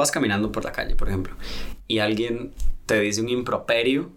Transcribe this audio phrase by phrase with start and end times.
[0.00, 1.34] Vas caminando por la calle, por ejemplo,
[1.88, 2.52] y alguien
[2.86, 4.12] te dice un improperio.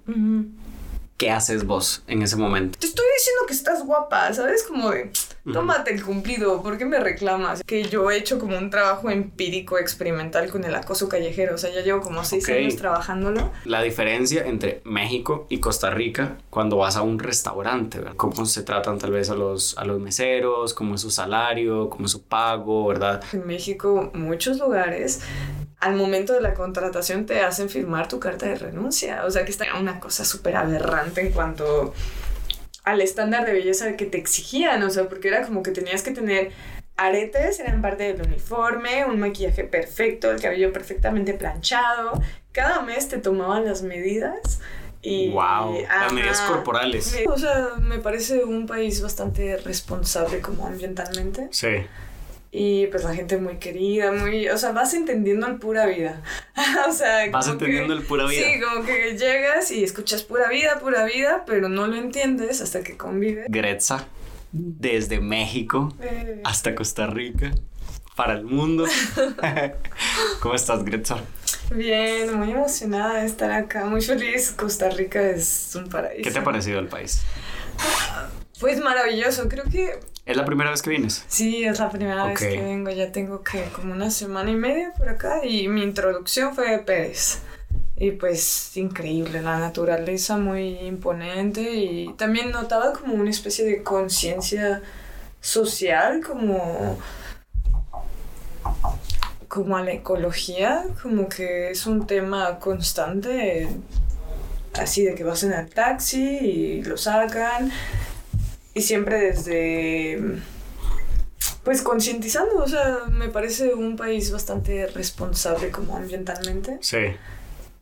[1.18, 2.78] ¿Qué haces vos en ese momento?
[2.78, 4.62] Te estoy diciendo que estás guapa, ¿sabes?
[4.62, 5.12] Como de,
[5.52, 7.64] tómate el cumplido, ¿por qué me reclamas?
[7.64, 11.72] Que yo he hecho como un trabajo empírico experimental con el acoso callejero, o sea,
[11.72, 13.52] ya llevo como seis años trabajándolo.
[13.66, 18.14] La diferencia entre México y Costa Rica cuando vas a un restaurante, ¿verdad?
[18.18, 20.76] ¿Cómo se tratan tal vez a los, a los meseros?
[20.76, 21.90] ¿Cómo es su salario?
[21.90, 22.86] ¿Cómo es su pago?
[22.86, 23.24] ¿Verdad?
[23.34, 25.22] En México, muchos lugares
[25.82, 29.26] al momento de la contratación te hacen firmar tu carta de renuncia.
[29.26, 31.94] O sea que está una cosa súper aberrante en cuanto
[32.84, 34.84] al estándar de belleza que te exigían.
[34.84, 36.52] O sea, porque era como que tenías que tener
[36.98, 42.22] aretes, eran parte del uniforme, un maquillaje perfecto, el cabello perfectamente planchado.
[42.52, 44.60] Cada mes te tomaban las medidas.
[45.02, 47.18] Y, wow, las medidas corporales.
[47.28, 51.48] O sea, me parece un país bastante responsable como ambientalmente.
[51.50, 51.70] Sí.
[52.54, 56.22] Y pues la gente muy querida, muy, o sea, vas entendiendo el pura vida.
[56.90, 58.42] o sea, vas entendiendo el pura vida.
[58.46, 62.84] Sí, como que llegas y escuchas pura vida, pura vida, pero no lo entiendes hasta
[62.84, 63.46] que convives.
[63.48, 64.06] Gretza,
[64.52, 66.42] desde México eh.
[66.44, 67.52] hasta Costa Rica,
[68.18, 68.86] para el mundo.
[70.42, 71.18] ¿Cómo estás, Gretza?
[71.74, 74.52] Bien, muy emocionada de estar acá, muy feliz.
[74.52, 76.24] Costa Rica es un paraíso.
[76.24, 77.22] ¿Qué te ha parecido el país?
[78.60, 80.00] Pues maravilloso, creo que...
[80.32, 81.26] ¿Es la primera vez que vienes?
[81.28, 84.94] Sí, es la primera vez que vengo, ya tengo que como una semana y media
[84.98, 87.40] por acá y mi introducción fue de Pérez.
[87.98, 94.82] Y pues increíble, la naturaleza muy imponente y también notaba como una especie de conciencia
[95.42, 96.98] social, como
[99.50, 103.68] como a la ecología, como que es un tema constante,
[104.80, 107.70] así de que vas en el taxi y lo sacan
[108.74, 110.42] y siempre desde
[111.64, 116.80] pues concientizando, o sea, me parece un país bastante responsable como ambientalmente.
[116.82, 116.98] Sí.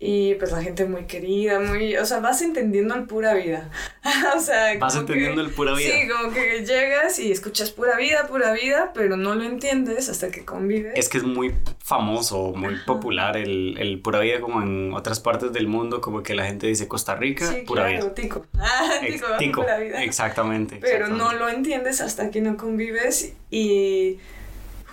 [0.02, 3.70] Y pues la gente muy querida, muy, o sea, vas entendiendo el pura vida.
[4.36, 5.92] o sea, vas entendiendo el pura vida.
[5.92, 10.32] Sí, como que llegas y escuchas pura vida, pura vida, pero no lo entiendes hasta
[10.32, 10.94] que convives.
[10.96, 15.52] Es que es muy famoso, muy popular el, el pura vida como en otras partes
[15.52, 18.14] del mundo, como que la gente dice Costa Rica, pura vida.
[18.14, 18.46] Tico.
[18.58, 19.62] Ah, tico, tico.
[19.62, 20.02] Pura vida.
[20.04, 20.78] Exactamente.
[20.80, 24.20] Pero no lo entiendes hasta que no convives y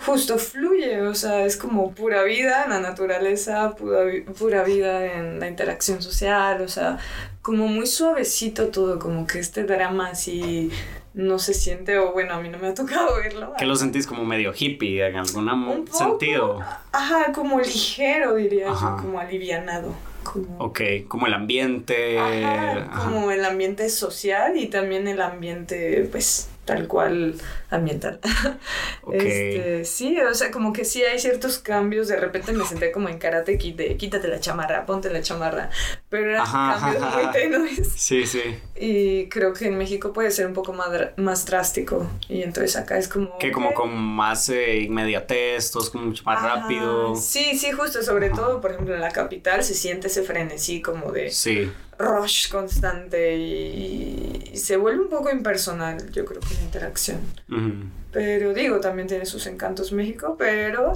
[0.05, 4.01] justo fluye, o sea, es como pura vida en la naturaleza, pura,
[4.39, 6.99] pura vida en la interacción social, o sea,
[7.43, 10.71] como muy suavecito todo, como que este drama así
[11.15, 13.55] no se siente, o bueno, a mí no me ha tocado verlo.
[13.57, 16.61] Que lo sentís como medio hippie en algún sentido.
[16.93, 19.95] Ajá, como ligero diría yo, como alivianado.
[20.23, 20.59] Como...
[20.59, 22.19] Ok, como el ambiente.
[23.03, 27.35] como el ambiente social y también el ambiente, pues, tal cual
[27.71, 28.21] ambiental.
[29.13, 32.09] Este, sí, o sea, como que sí hay ciertos cambios.
[32.09, 35.71] De repente me senté como en karate de quítate la chamarra, ponte la chamarra.
[36.09, 37.93] Pero eran cambios muy tenues.
[37.95, 38.43] Sí, sí.
[38.75, 42.11] Y creo que en México puede ser un poco más, más drástico.
[42.29, 43.39] Y entonces acá es como.
[43.39, 47.15] Que como con más eh, inmediatez, todo es como mucho más rápido.
[47.15, 48.03] Sí, sí, justo.
[48.03, 51.31] Sobre todo, por ejemplo, en la capital se siente ese frenesí como de.
[51.31, 57.21] Sí rush constante y, se vuelve un poco impersonal, yo creo que la interacción.
[58.11, 60.95] Pero digo, también tiene sus encantos México, pero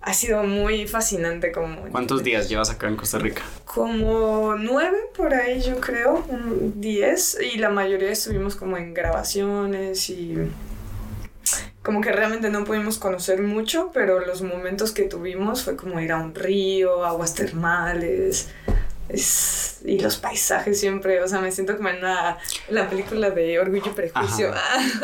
[0.00, 1.88] ha sido muy fascinante como...
[1.90, 3.42] ¿Cuántos días llevas acá en Costa Rica?
[3.64, 10.08] Como nueve por ahí, yo creo, un diez, y la mayoría estuvimos como en grabaciones
[10.10, 10.36] y
[11.82, 16.12] como que realmente no pudimos conocer mucho, pero los momentos que tuvimos fue como ir
[16.12, 18.48] a un río, aguas termales,
[19.12, 22.38] es, y los paisajes siempre, o sea, me siento como en la
[22.88, 24.50] película de Orgullo y Prejuicio.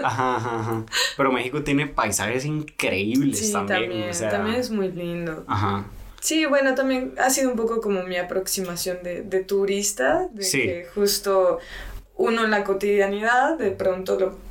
[0.02, 0.84] Ajá, ajá, ajá,
[1.16, 4.10] Pero México tiene paisajes increíbles sí, también.
[4.30, 5.44] También, es muy lindo.
[5.46, 5.86] Ajá.
[6.20, 10.88] Sí, bueno, también ha sido un poco como mi aproximación de, de turista, de que
[10.94, 11.58] justo
[12.16, 14.45] uno en la cotidianidad de pronto lo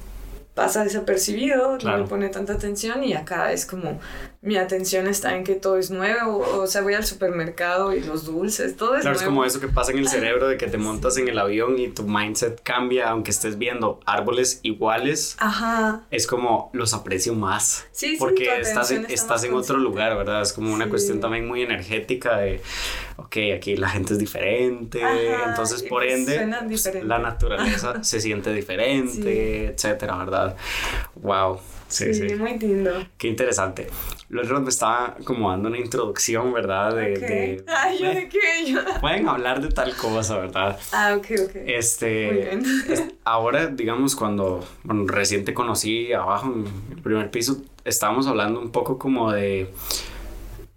[0.55, 3.99] pasa desapercibido, no le pone tanta atención y acá es como
[4.41, 8.25] mi atención está en que todo es nuevo, o sea, voy al supermercado y los
[8.25, 10.77] dulces, todo es claro, es como eso que pasa en el cerebro de que te
[10.77, 15.35] montas en el avión y tu mindset cambia, aunque estés viendo árboles iguales.
[15.39, 16.03] Ajá.
[16.09, 17.85] Es como los aprecio más.
[17.91, 20.41] Sí, Porque estás, en, estás en otro lugar, ¿verdad?
[20.41, 22.61] Es como una cuestión también muy energética de,
[23.17, 25.01] ok, aquí la gente es diferente,
[25.47, 26.47] entonces por ende
[27.03, 30.55] la naturaleza se siente diferente, etcétera, ¿verdad?
[31.15, 31.59] Wow.
[31.87, 32.91] Sí, sí, muy lindo.
[33.17, 33.87] Qué interesante.
[34.29, 36.95] Luego me estaba como dando una introducción, ¿verdad?
[36.95, 38.75] De, de Ay, ¿yo de qué?
[38.99, 40.79] Pueden hablar de tal cosa, ¿verdad?
[40.91, 41.55] Ah, ok, ok.
[41.67, 42.31] Este...
[42.31, 43.17] Muy bien.
[43.23, 46.65] ahora, digamos, cuando bueno, recién te conocí abajo en
[46.95, 49.69] el primer piso, estábamos hablando un poco como de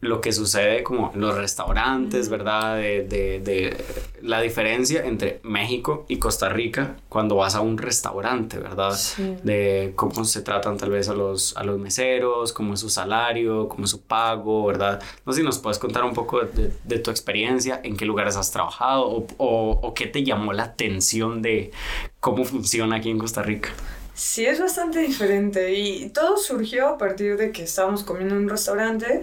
[0.00, 2.76] lo que sucede como en los restaurantes, ¿verdad?
[2.76, 3.76] De, de, de,
[4.22, 8.96] la diferencia entre México y Costa Rica cuando vas a un restaurante, ¿verdad?
[9.42, 13.68] De cómo se tratan tal vez a los, a los meseros, cómo es su salario,
[13.68, 15.02] cómo es su pago, ¿verdad?
[15.26, 18.36] No sé si nos puedes contar un poco de, de tu experiencia, en qué lugares
[18.36, 21.72] has trabajado o, o, o qué te llamó la atención de
[22.20, 23.70] cómo funciona aquí en Costa Rica.
[24.14, 28.48] Sí, es bastante diferente y todo surgió a partir de que estábamos comiendo en un
[28.48, 29.22] restaurante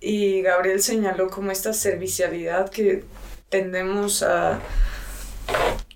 [0.00, 3.04] y Gabriel señaló como esta servicialidad que
[3.48, 4.60] tendemos a,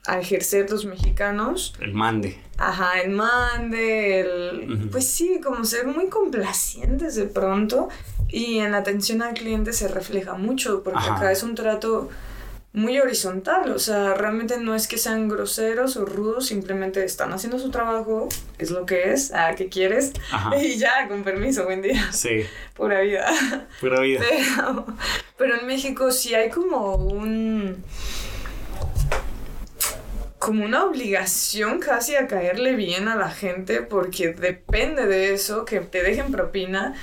[0.07, 1.75] a ejercer los mexicanos.
[1.81, 2.39] El mande.
[2.57, 4.89] Ajá, el mande, el...
[4.91, 7.89] Pues sí, como ser muy complacientes de pronto
[8.29, 12.11] y en la atención al cliente se refleja mucho porque acá es un trato
[12.73, 17.59] muy horizontal, o sea, realmente no es que sean groseros o rudos, simplemente están haciendo
[17.59, 18.29] su trabajo,
[18.59, 20.13] es lo que es, a qué quieres,
[20.63, 22.13] y ya, con permiso, buen día.
[22.13, 22.45] Sí.
[22.75, 23.27] Pura vida.
[23.81, 24.21] Pura vida.
[24.57, 24.87] Pero,
[25.37, 27.83] pero en México sí hay como un
[30.39, 35.81] como una obligación casi a caerle bien a la gente porque depende de eso, que
[35.81, 36.95] te dejen propina.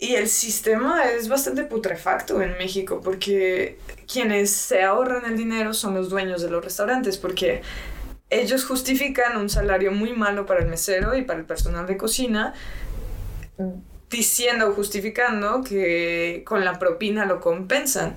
[0.00, 3.78] Y el sistema es bastante putrefacto en México porque
[4.10, 7.62] quienes se ahorran el dinero son los dueños de los restaurantes porque
[8.30, 12.54] ellos justifican un salario muy malo para el mesero y para el personal de cocina
[14.10, 18.16] diciendo, justificando que con la propina lo compensan.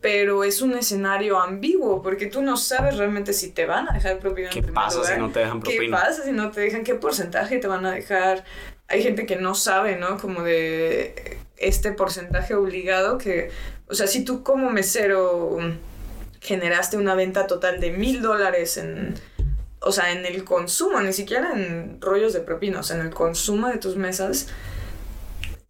[0.00, 4.18] Pero es un escenario ambiguo porque tú no sabes realmente si te van a dejar
[4.18, 4.50] propina.
[4.50, 5.82] ¿Qué pasa si no te dejan propina?
[5.82, 6.84] ¿Qué pasa si no te dejan?
[6.84, 8.44] ¿Qué porcentaje te van a dejar?
[8.88, 10.18] Hay gente que no sabe, ¿no?
[10.18, 13.50] Como de este porcentaje obligado que
[13.88, 15.58] o sea, si tú como mesero
[16.40, 19.14] generaste una venta total de mil dólares en,
[19.80, 23.78] o sea, en el consumo, ni siquiera en rollos de propinos, en el consumo de
[23.78, 24.48] tus mesas,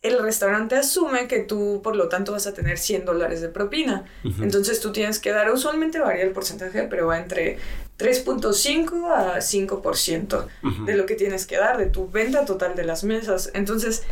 [0.02, 4.04] el restaurante asume que tú, por lo tanto, vas a tener 100 dólares de propina.
[4.40, 7.58] Entonces tú tienes que dar, usualmente varía el porcentaje, pero va entre
[7.98, 10.46] 3.5 a 5%
[10.84, 13.50] de lo que tienes que dar, de tu venta total de las mesas.
[13.54, 14.04] Entonces,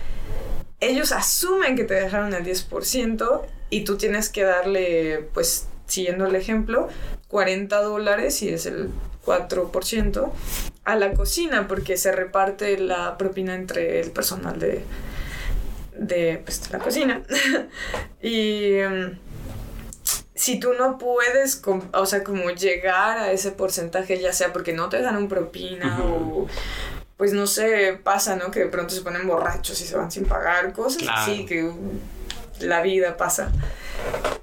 [0.81, 6.35] ellos asumen que te dejaron el 10% y tú tienes que darle, pues, siguiendo el
[6.35, 6.89] ejemplo,
[7.29, 8.91] 40 dólares, y es el
[9.25, 10.33] 4%,
[10.85, 14.83] a la cocina, porque se reparte la propina entre el personal de,
[15.97, 17.23] de pues, la cocina.
[18.23, 19.19] y em,
[20.37, 21.63] si tú no puedes,
[21.93, 26.01] o sea, como llegar a ese porcentaje, ya sea porque no te dan un propina
[26.05, 26.47] o
[27.17, 28.51] pues no sé, pasa, ¿no?
[28.51, 31.73] Que de pronto se ponen borrachos y se van sin pagar, cosas así que
[32.61, 33.51] la vida pasa.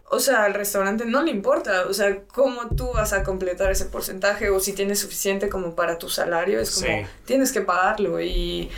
[0.09, 3.85] O sea, al restaurante no le importa, o sea, cómo tú vas a completar ese
[3.85, 8.69] porcentaje o si tienes suficiente como para tu salario, es como tienes que pagarlo y...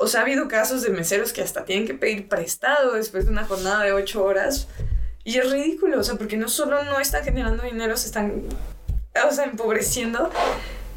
[0.00, 3.30] O sea, ha habido casos de meseros que hasta tienen que pedir prestado después de
[3.30, 4.66] una jornada de ocho horas.
[5.24, 8.42] Y es ridículo, o sea, porque no solo no están generando dinero, se están,
[9.26, 10.30] o sea, empobreciendo.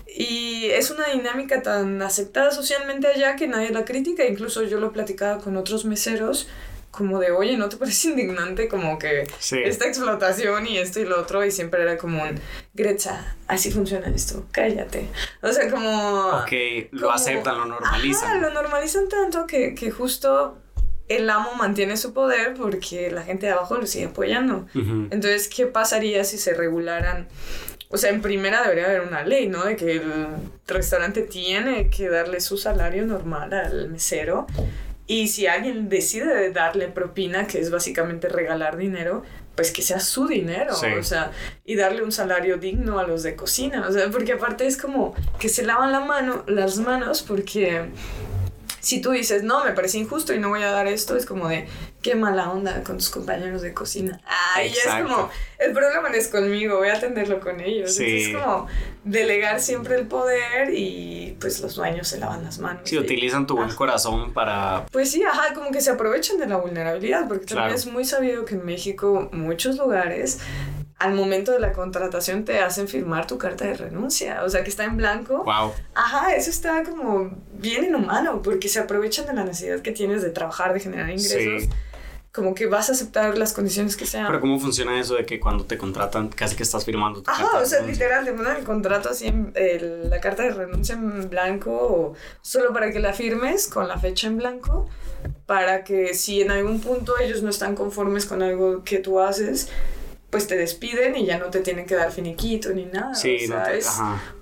[0.06, 4.26] Y es una dinámica tan aceptada socialmente allá que nadie la critica.
[4.26, 6.48] Incluso yo lo platicaba con otros meseros
[6.92, 11.22] como de, oye, ¿no te parece indignante como que esta explotación y esto y lo
[11.22, 11.46] otro?
[11.46, 12.40] Y siempre era como un,
[12.74, 15.08] Grecha, así funciona esto, cállate.
[15.42, 16.28] O sea, como...
[16.42, 18.42] Ok, lo aceptan, lo normalizan.
[18.42, 20.58] lo normalizan tanto que, que justo
[21.08, 24.68] el amo mantiene su poder porque la gente de abajo lo sigue apoyando.
[24.74, 27.28] Entonces, ¿qué pasaría si se regularan?
[27.90, 29.64] O sea, en primera debería haber una ley, ¿no?
[29.64, 30.28] De que el
[30.68, 34.46] restaurante tiene que darle su salario normal al mesero
[35.08, 39.24] y si alguien decide darle propina, que es básicamente regalar dinero,
[39.56, 41.32] pues que sea su dinero, o sea,
[41.66, 45.16] y darle un salario digno a los de cocina, o sea, porque aparte es como
[45.40, 47.86] que se lavan la mano, las manos porque
[48.80, 51.48] si tú dices, no, me parece injusto y no voy a dar esto, es como
[51.48, 51.68] de,
[52.02, 54.22] qué mala onda con tus compañeros de cocina.
[54.56, 55.30] Ay, es como,
[55.60, 58.00] el problema no es conmigo, voy a atenderlo con ellos.
[58.00, 58.68] es como
[59.04, 62.84] delegar siempre el poder y pues los dueños se lavan las manos.
[62.86, 64.86] Sí, utilizan tu buen corazón para...
[64.92, 68.46] Pues sí, ajá, como que se aprovechan de la vulnerabilidad, porque también es muy sabido
[68.46, 70.40] que en México muchos lugares
[71.00, 74.70] al momento de la contratación te hacen firmar tu carta de renuncia, o sea, que
[74.70, 75.44] está en blanco.
[75.44, 75.74] Wow.
[75.94, 80.32] Ajá, eso está como bien inhumano, porque se aprovechan de la necesidad que tienes de
[80.32, 81.64] trabajar, de generar ingresos.
[81.64, 81.70] Sí.
[82.32, 84.28] Como que vas a aceptar las condiciones que sean.
[84.28, 87.60] Pero ¿cómo funciona eso de que cuando te contratan casi que estás firmando tu Ajá,
[87.60, 91.72] o sea, literal, te mandan el contrato así, en, la carta de renuncia en blanco,
[91.72, 94.88] o solo para que la firmes con la fecha en blanco,
[95.46, 99.70] para que si en algún punto ellos no están conformes con algo que tú haces,
[100.38, 103.16] pues te despiden y ya no te tienen que dar finiquito ni nada.
[103.16, 103.90] Sí, o sea, es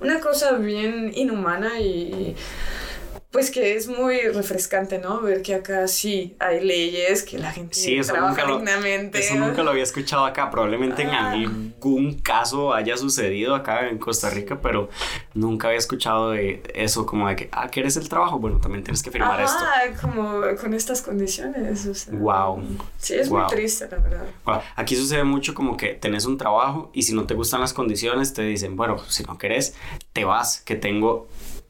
[0.02, 2.36] una cosa bien inhumana y
[3.36, 5.20] pues que es muy refrescante, ¿no?
[5.20, 9.20] Ver que acá sí hay leyes, que la gente sí, eso trabaja nunca dignamente.
[9.20, 11.32] Eso nunca lo había escuchado acá, probablemente en ah.
[11.34, 14.88] algún caso haya sucedido acá en Costa Rica, pero
[15.34, 18.40] nunca había escuchado de eso, como de que, ah, ¿quieres el trabajo?
[18.40, 19.60] Bueno, también tienes que firmar esto.
[19.60, 22.14] Ah, como con estas condiciones, o sea.
[22.14, 22.64] Wow.
[23.00, 24.64] Sí, es muy triste, la verdad.
[24.78, 28.34] Aquí sucede mucho como que tenés un trabajo y si no te gustan las condiciones,
[28.34, 29.76] te dicen, bueno, si no querés,
[30.14, 31.28] te vas, que tengo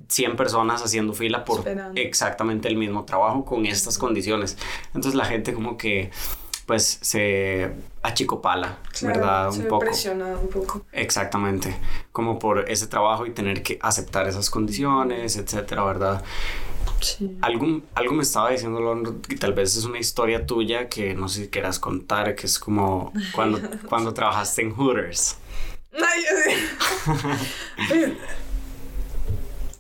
[0.08, 1.64] 100 personas haciendo fila por
[1.96, 4.58] exactamente el mismo trabajo con estas condiciones.
[4.88, 6.12] Entonces la gente como que
[6.66, 7.72] pues se
[8.02, 9.52] achicopala, ¿verdad?
[9.52, 9.86] Un poco.
[9.86, 10.86] Presiona un poco.
[10.92, 11.76] Exactamente,
[12.12, 16.24] como por ese trabajo y tener que aceptar esas condiciones, etcétera, ¿verdad?
[17.02, 17.38] Sí.
[17.42, 21.44] Algo, algo me estaba diciendo, que tal vez es una historia tuya que no sé
[21.44, 23.60] si quieras contar, que es como cuando,
[23.90, 25.38] cuando trabajaste en Hooters.
[25.94, 26.24] Ay,
[27.90, 27.96] yo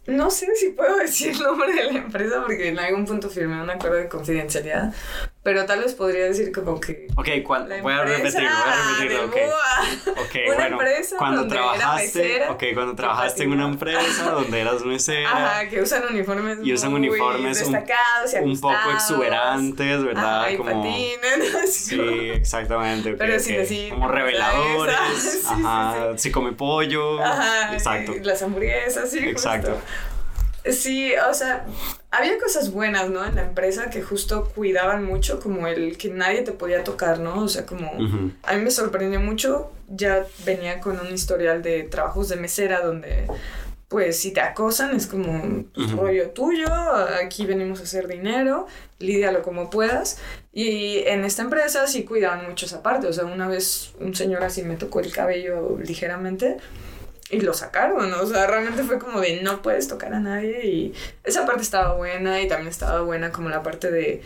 [0.07, 3.61] no sé si puedo decir el nombre de la empresa porque en algún punto firmé
[3.61, 4.93] un acuerdo de confidencialidad,
[5.45, 7.05] pero tal vez podría decir como que...
[7.15, 7.27] Ok,
[7.83, 10.17] voy a repetir, voy a repetirlo, ok.
[10.25, 14.59] okay una bueno, empresa cuando donde trabajaste, era ok, cuando trabajaste en una empresa donde
[14.59, 15.29] eras mesera.
[15.29, 20.41] Ajá, que usan uniformes Y usan uniformes destacados un, y un poco exuberantes, ¿verdad?
[20.41, 20.81] Ajá, y como...
[20.81, 21.99] Patines, sí,
[22.33, 23.09] exactamente.
[23.09, 23.93] Okay, pero sin decir...
[23.93, 24.97] Como reveladores,
[25.43, 27.21] sí, ajá, sí, come pollo.
[27.21, 28.13] Ajá, exacto.
[28.23, 29.79] Las hamburguesas, sí, Exacto.
[30.71, 31.65] Sí, o sea,
[32.09, 33.23] había cosas buenas, ¿no?
[33.23, 37.43] En la empresa que justo cuidaban mucho, como el que nadie te podía tocar, ¿no?
[37.43, 37.91] O sea, como
[38.43, 43.27] a mí me sorprendió mucho, ya venía con un historial de trabajos de mesera donde,
[43.89, 46.67] pues, si te acosan es como pues, rollo tuyo,
[47.23, 48.65] aquí venimos a hacer dinero,
[48.97, 50.17] lídialo como puedas.
[50.51, 54.43] Y en esta empresa sí cuidaban mucho esa parte, o sea, una vez un señor
[54.43, 56.57] así me tocó el cabello ligeramente
[57.29, 60.93] y lo sacaron, o sea, realmente fue como de no puedes tocar a nadie y
[61.23, 64.21] esa parte estaba buena y también estaba buena como la parte de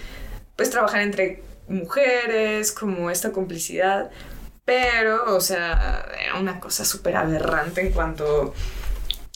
[0.55, 4.09] pues trabajar entre mujeres, como esta complicidad,
[4.65, 8.53] pero, o sea, era una cosa súper aberrante en cuanto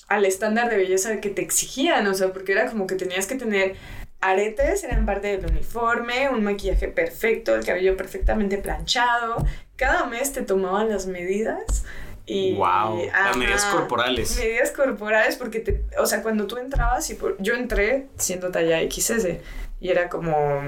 [0.08, 3.36] al estándar de belleza que te exigían, o sea, porque era como que tenías que
[3.36, 3.76] tener
[4.20, 10.42] aretes, eran parte del uniforme, un maquillaje perfecto, el cabello perfectamente planchado, cada mes te
[10.42, 11.84] tomaban las medidas
[12.26, 14.38] y, wow, las medidas corporales.
[14.38, 19.28] Medidas corporales porque, te, o sea, cuando tú entrabas, y yo entré siendo talla XS
[19.82, 20.62] y era como,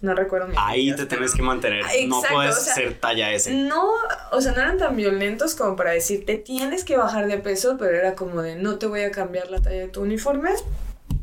[0.00, 3.52] no recuerdo mi Ahí te tienes que mantener, no puedes ser talla S.
[3.52, 3.90] No,
[4.30, 7.96] o sea, no eran tan violentos como para decirte tienes que bajar de peso, pero
[7.96, 10.50] era como de no te voy a cambiar la talla de tu uniforme,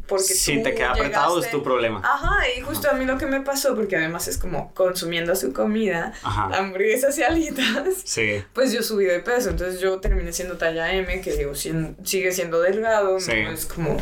[0.08, 2.02] porque si te queda apretado es tu problema.
[2.04, 5.54] Ajá, y justo a mí lo que me pasó, porque además es como consumiendo su
[5.54, 8.44] comida, hamburguesas y alitas, sí.
[8.54, 12.62] pues yo subí de peso, entonces yo terminé siendo talla M, que digo, sigue siendo
[12.62, 13.32] delgado, sí.
[13.32, 13.98] es como...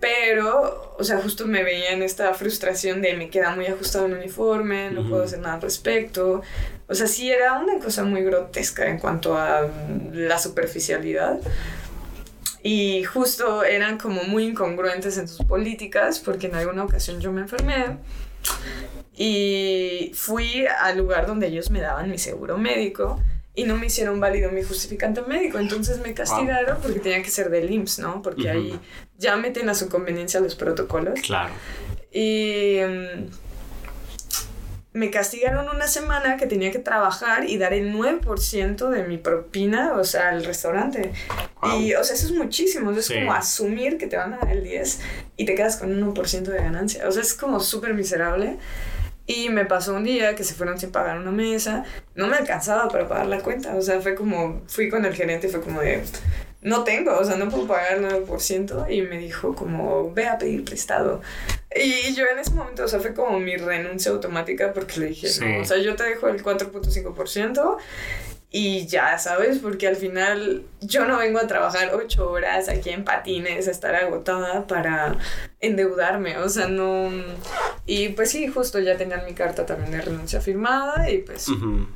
[0.00, 4.14] Pero, o sea, justo me veía en esta frustración de me queda muy ajustado el
[4.14, 6.42] uniforme, no puedo hacer nada al respecto.
[6.86, 9.68] O sea, sí era una cosa muy grotesca en cuanto a
[10.12, 11.38] la superficialidad
[12.66, 17.42] y justo eran como muy incongruentes en sus políticas porque en alguna ocasión yo me
[17.42, 17.98] enfermé
[19.14, 23.20] y fui al lugar donde ellos me daban mi seguro médico
[23.54, 27.50] y no me hicieron válido mi justificante médico, entonces me castigaron porque tenía que ser
[27.50, 28.22] del IMSS, ¿no?
[28.22, 28.80] Porque ahí
[29.18, 31.20] ya meten a su conveniencia los protocolos.
[31.20, 31.52] Claro.
[32.10, 33.43] Y mm,
[34.94, 39.94] me castigaron una semana que tenía que trabajar y dar el 9% de mi propina,
[39.94, 41.10] o sea, al restaurante.
[41.76, 42.92] Y, o sea, eso es muchísimo.
[42.92, 45.00] Es como asumir que te van a dar el 10
[45.36, 47.08] y te quedas con un 1% de ganancia.
[47.08, 48.56] O sea, es como súper miserable.
[49.26, 51.82] Y me pasó un día que se fueron sin pagar una mesa.
[52.14, 53.74] No me alcanzaba para pagar la cuenta.
[53.74, 56.04] O sea, fue como, fui con el gerente y fue como de,
[56.64, 58.90] no tengo, o sea, no puedo pagar el 9%.
[58.90, 61.20] Y me dijo como, ve a pedir prestado.
[61.76, 65.28] Y yo en ese momento, o sea, fue como mi renuncia automática porque le dije,
[65.40, 67.76] no, o sea, yo te dejo el 4.5%
[68.50, 69.58] y ya, ¿sabes?
[69.58, 73.94] Porque al final yo no vengo a trabajar ocho horas aquí en patines, a estar
[73.96, 75.18] agotada para
[75.60, 77.10] endeudarme, o sea, no...
[77.84, 81.48] Y pues sí, justo ya tenían mi carta también de renuncia firmada y pues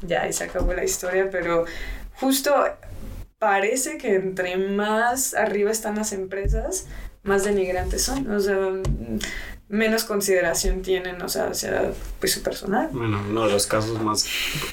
[0.03, 1.65] ya ahí se acabó la historia, pero
[2.17, 2.53] justo
[3.39, 6.87] parece que entre más arriba están las empresas,
[7.23, 8.31] más denigrantes son.
[8.31, 8.57] O sea,
[9.69, 12.89] menos consideración tienen, o sea, hacia pues, su personal.
[12.93, 14.27] Bueno, uno de los casos más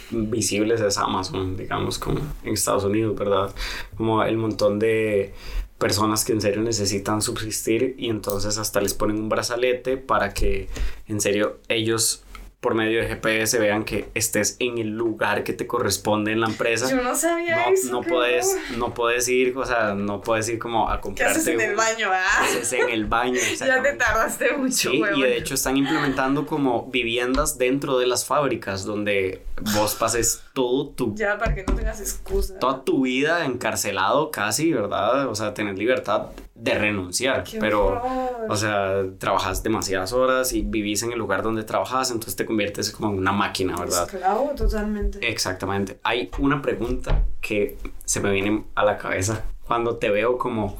[0.09, 3.53] visibles es Amazon, digamos, como en Estados Unidos, ¿verdad?
[3.97, 5.33] Como el montón de
[5.77, 10.69] personas que en serio necesitan subsistir y entonces hasta les ponen un brazalete para que
[11.07, 12.24] en serio ellos
[12.65, 16.47] por medio de GPS vean que estés en el lugar que te corresponde en la
[16.47, 16.89] empresa.
[16.89, 17.91] Yo no sabía no, eso.
[17.91, 21.35] No puedes, no puedes ir, o sea, no puedes ir como a comprarte.
[21.35, 22.41] ¿Qué haces en el baño, ah?
[22.41, 23.39] Haces en el baño.
[23.59, 28.25] ya te tardaste mucho, Sí, y de hecho están implementando como viviendas dentro de las
[28.25, 29.43] fábricas donde
[29.75, 31.13] vos pases todo tu...
[31.13, 32.57] Ya, para que no tengas excusa.
[32.57, 35.27] Toda tu vida encarcelado casi, ¿verdad?
[35.27, 36.29] O sea, tener libertad
[36.65, 38.01] de renunciar, pero,
[38.49, 42.89] o sea, trabajas demasiadas horas y vivís en el lugar donde trabajas, entonces te conviertes
[42.89, 44.05] como en una máquina, ¿verdad?
[44.11, 45.19] Esclavo, totalmente.
[45.29, 45.99] Exactamente.
[46.01, 50.75] Hay una pregunta que se me viene a la cabeza cuando te veo como,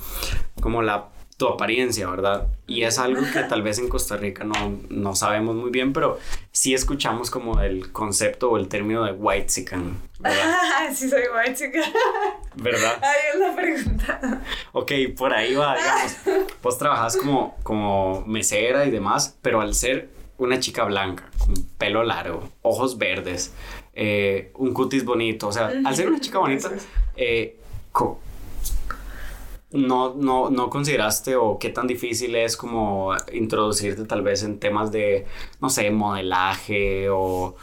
[0.60, 2.48] como la tu apariencia, ¿verdad?
[2.66, 6.18] Y es algo que tal vez en Costa Rica no, no sabemos muy bien, pero
[6.52, 10.56] sí escuchamos como el concepto o el término de white chicken, ¿verdad?
[10.94, 11.84] sí, soy white chicken.
[12.56, 13.04] ¿Verdad?
[13.04, 14.42] Ahí es la pregunta.
[14.72, 16.16] Ok, por ahí va, digamos.
[16.64, 22.04] Vos trabajas como, como mesera y demás, pero al ser una chica blanca, con pelo
[22.04, 23.54] largo, ojos verdes,
[23.94, 26.72] eh, un cutis bonito, o sea, al ser una chica bonita,
[27.18, 27.58] eh,
[29.76, 34.92] no, no, no consideraste o qué tan difícil es como introducirte tal vez en temas
[34.92, 35.26] de,
[35.62, 37.56] no sé, modelaje o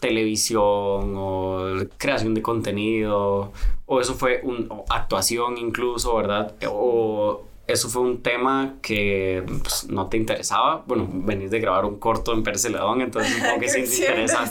[0.00, 3.52] televisión o creación de contenido
[3.86, 6.54] o eso fue un actuación incluso, ¿verdad?
[6.68, 10.84] O eso fue un tema que pues, no te interesaba.
[10.86, 14.44] Bueno, venís de grabar un corto en Perceladón, entonces supongo que sí te interesa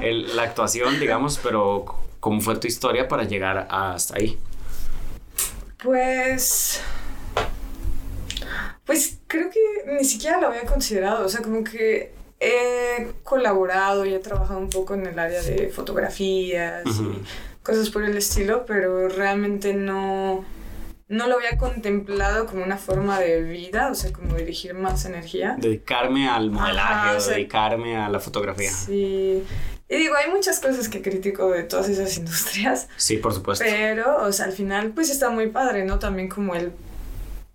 [0.00, 1.84] la actuación, digamos, pero
[2.20, 4.38] ¿cómo fue tu historia para llegar hasta ahí?
[5.82, 6.80] Pues.
[8.84, 9.60] Pues creo que
[9.92, 11.24] ni siquiera lo había considerado.
[11.24, 15.68] O sea, como que he colaborado y he trabajado un poco en el área de
[15.68, 17.22] fotografías y
[17.62, 20.44] cosas por el estilo, pero realmente no,
[21.08, 25.54] no lo había contemplado como una forma de vida, o sea, como dirigir más energía.
[25.56, 28.70] Dedicarme al modelaje o, dedicarme a la fotografía.
[28.70, 29.44] Sí.
[29.92, 32.88] Y digo, hay muchas cosas que critico de todas esas industrias.
[32.96, 33.62] Sí, por supuesto.
[33.68, 35.98] Pero, o sea, al final, pues está muy padre, ¿no?
[35.98, 36.72] También como el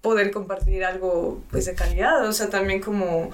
[0.01, 3.31] poder compartir algo, pues, de calidad, o sea, también como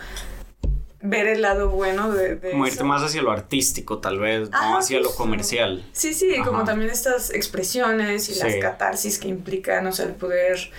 [1.02, 4.78] ver el lado bueno de, de como irte más hacia lo artístico tal vez no
[4.78, 9.92] hacia lo comercial sí sí como también estas expresiones y las catarsis que implican o
[9.92, 10.72] sea el poder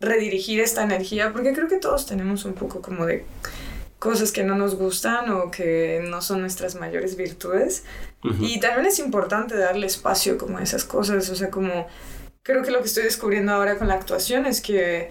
[0.00, 3.26] redirigir esta energía porque creo que todos tenemos un poco como de
[3.98, 7.84] cosas que no nos gustan o que no son nuestras mayores virtudes.
[8.40, 11.86] Y también es importante darle espacio como a esas cosas, o sea, como
[12.42, 15.10] creo que lo que estoy descubriendo ahora con la actuación es que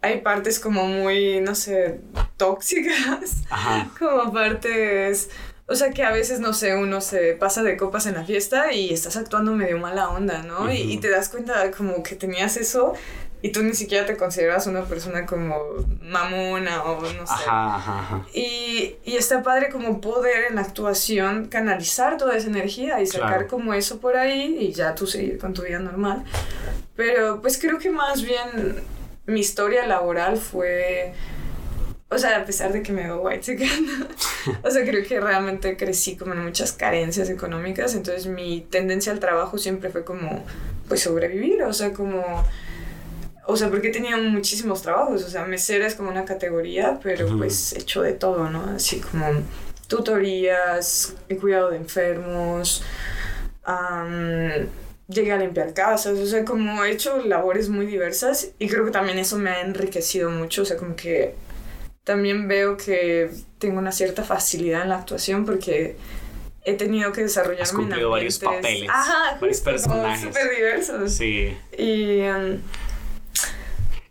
[0.00, 2.00] hay partes como muy, no sé,
[2.36, 3.44] tóxicas,
[3.98, 5.30] como partes...
[5.66, 8.72] O sea que a veces, no sé, uno se pasa de copas en la fiesta
[8.72, 10.70] y estás actuando medio mala onda, ¿no?
[10.70, 12.94] y, y, te das cuenta como que tenías eso
[13.44, 15.56] y tú ni siquiera te consideras una persona como
[16.00, 17.32] mamona o no sé.
[17.32, 23.00] Ajá, ajá, Y, y está padre como poder en la actuación canalizar toda esa energía
[23.00, 26.24] y sacar como eso por ahí y ya tú seguir con tu vida normal.
[26.94, 28.80] Pero pues creo que más bien
[29.26, 31.12] mi historia laboral fue...
[32.10, 33.56] O sea, a pesar de que me veo white
[34.62, 39.18] o sea, creo que realmente crecí como en muchas carencias económicas, entonces mi tendencia al
[39.18, 40.44] trabajo siempre fue como,
[40.88, 42.44] pues sobrevivir, o sea, como
[43.44, 47.72] o sea, porque tenía muchísimos trabajos, o sea, mesera es como una categoría, pero pues
[47.72, 48.64] hecho de todo, ¿no?
[48.76, 49.26] Así como
[49.88, 52.84] tutorías, cuidado de enfermos,
[55.08, 58.90] llegué a limpiar casas, o sea, como he hecho labores muy diversas y creo que
[58.90, 61.34] también eso me ha enriquecido mucho, o sea, como que
[62.04, 65.96] también veo que tengo una cierta facilidad en la actuación porque
[66.64, 70.22] he tenido que desarrollarme Has cumplido varios papeles, Ajá, varios personajes.
[70.22, 71.12] súper diversos.
[71.12, 71.56] Sí.
[71.76, 72.22] Y...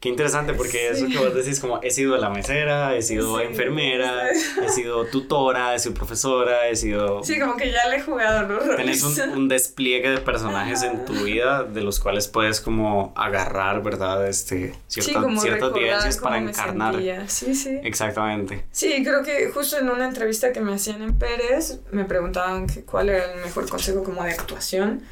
[0.01, 4.31] Qué interesante porque eso que vos decís como he sido la mesera, he sido enfermera,
[4.65, 7.23] he sido tutora, he sido profesora, he sido...
[7.23, 8.77] Sí, como que ya le he jugado los roles.
[8.77, 14.27] Tenés un, despliegue de personajes en tu vida de los cuales puedes como agarrar, ¿verdad?
[14.27, 16.95] Este, cierta, ciertas vivencias para encarnar.
[17.27, 17.79] Sí, sí.
[17.83, 18.65] Exactamente.
[18.71, 22.81] Sí, creo que justo en una entrevista que me hacían en Pérez me preguntaban que
[22.81, 25.03] cuál era el mejor consejo como de actuación.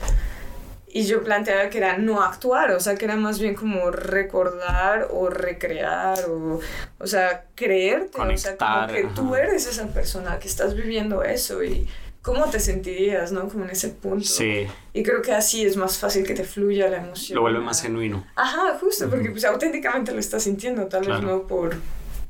[0.91, 5.07] Y yo planteaba que era no actuar, o sea, que era más bien como recordar
[5.11, 6.59] o recrear o,
[6.97, 11.63] o sea, creerte, o sea, como que tú eres esa persona, que estás viviendo eso
[11.63, 11.87] y
[12.23, 13.47] cómo te sentirías, ¿no?
[13.47, 14.25] Como en ese punto.
[14.25, 14.67] Sí.
[14.93, 17.35] Y creo que así es más fácil que te fluya la emoción.
[17.35, 18.25] Lo vuelve más genuino.
[18.35, 21.75] Ajá, justo, porque pues auténticamente lo estás sintiendo, tal vez no por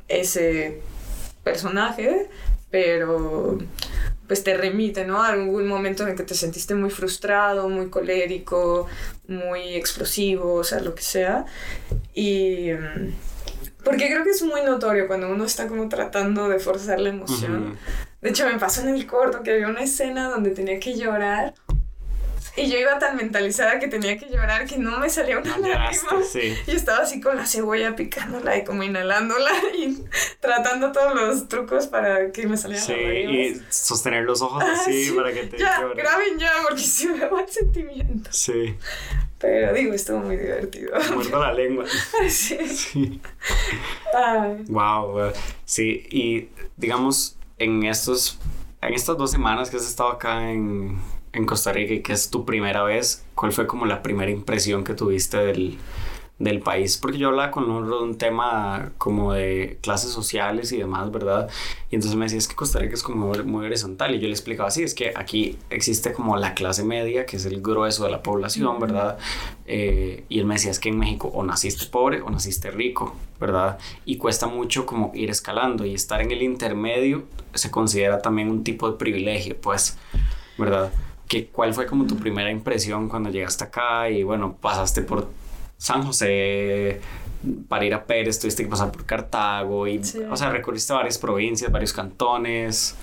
[0.08, 0.82] ese
[1.44, 2.28] personaje,
[2.70, 3.58] pero
[4.30, 5.24] pues te remite, ¿no?
[5.24, 8.86] A algún momento en el que te sentiste muy frustrado, muy colérico,
[9.28, 11.46] muy explosivo, o sea, lo que sea.
[12.14, 12.70] Y
[13.84, 17.80] Porque creo que es muy notorio cuando uno está como tratando de forzar la emoción.
[18.22, 21.56] De hecho, me pasó en el corto que había una escena donde tenía que llorar
[22.60, 26.24] y yo iba tan mentalizada que tenía que llorar que no me salía una lágrima.
[26.68, 30.04] Y estaba así con la cebolla picándola y como inhalándola y
[30.40, 35.12] tratando todos los trucos para que me saliera Sí, y sostener los ojos ah, así
[35.12, 38.30] para que te Ya, graben ya porque si me va el sentimiento.
[38.32, 38.76] Sí.
[39.40, 40.92] Pero digo, estuvo muy divertido.
[41.14, 41.86] Muerto la lengua.
[42.30, 42.58] sí.
[42.68, 43.22] sí.
[44.68, 45.32] Wow,
[45.64, 48.38] sí, y digamos, en estos,
[48.82, 51.00] en estas dos semanas que has estado acá en
[51.34, 54.84] en Costa Rica y que es tu primera vez, ¿cuál fue como la primera impresión
[54.84, 55.78] que tuviste del,
[56.40, 56.98] del país?
[56.98, 61.50] Porque yo hablaba con un, un tema como de clases sociales y demás, ¿verdad?
[61.92, 64.34] Y entonces me decía, es que Costa Rica es como muy horizontal y yo le
[64.34, 68.12] explicaba así, es que aquí existe como la clase media, que es el grueso de
[68.12, 69.18] la población, ¿verdad?
[69.66, 73.16] Eh, y él me decía, es que en México o naciste pobre o naciste rico,
[73.40, 73.78] ¿verdad?
[74.06, 78.64] Y cuesta mucho como ir escalando y estar en el intermedio se considera también un
[78.64, 79.98] tipo de privilegio, pues,
[80.58, 80.92] ¿verdad?
[81.52, 85.28] ¿Cuál fue como tu primera impresión cuando llegaste acá y bueno, pasaste por
[85.78, 87.02] San José
[87.68, 91.72] para ir a Pérez, tuviste que pasar por Cartago y, o sea, recorriste varias provincias,
[91.72, 92.96] varios cantones?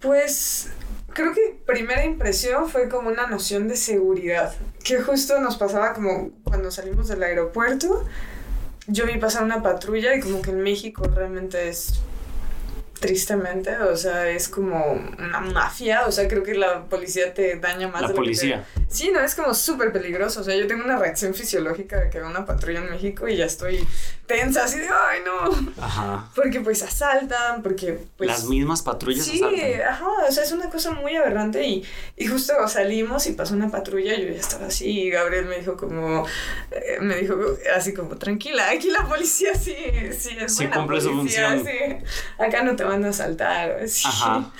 [0.00, 0.72] Pues
[1.12, 6.30] creo que primera impresión fue como una noción de seguridad, que justo nos pasaba como
[6.44, 8.04] cuando salimos del aeropuerto,
[8.88, 12.00] yo vi pasar una patrulla y como que en México realmente es
[13.00, 17.88] tristemente, o sea, es como una mafia, o sea, creo que la policía te daña
[17.88, 18.02] más.
[18.02, 18.64] La policía.
[18.88, 22.18] Sí, no, es como súper peligroso, o sea, yo tengo una reacción fisiológica de que
[22.18, 23.86] veo una patrulla en México y ya estoy
[24.26, 25.82] tensa, así de, ay, no.
[25.82, 26.30] Ajá.
[26.34, 28.28] Porque pues asaltan, porque pues...
[28.28, 31.84] Las mismas patrullas sí, ajá, o sea, es una cosa muy aberrante y,
[32.16, 35.58] y justo salimos y pasó una patrulla y yo ya estaba así y Gabriel me
[35.58, 36.26] dijo como,
[36.70, 37.36] eh, me dijo
[37.76, 39.76] así como, tranquila, aquí la policía sí,
[40.18, 41.64] sí es sí, cumple su función.
[41.64, 41.96] Sí,
[42.38, 44.50] acá no te van a asaltar, Ajá.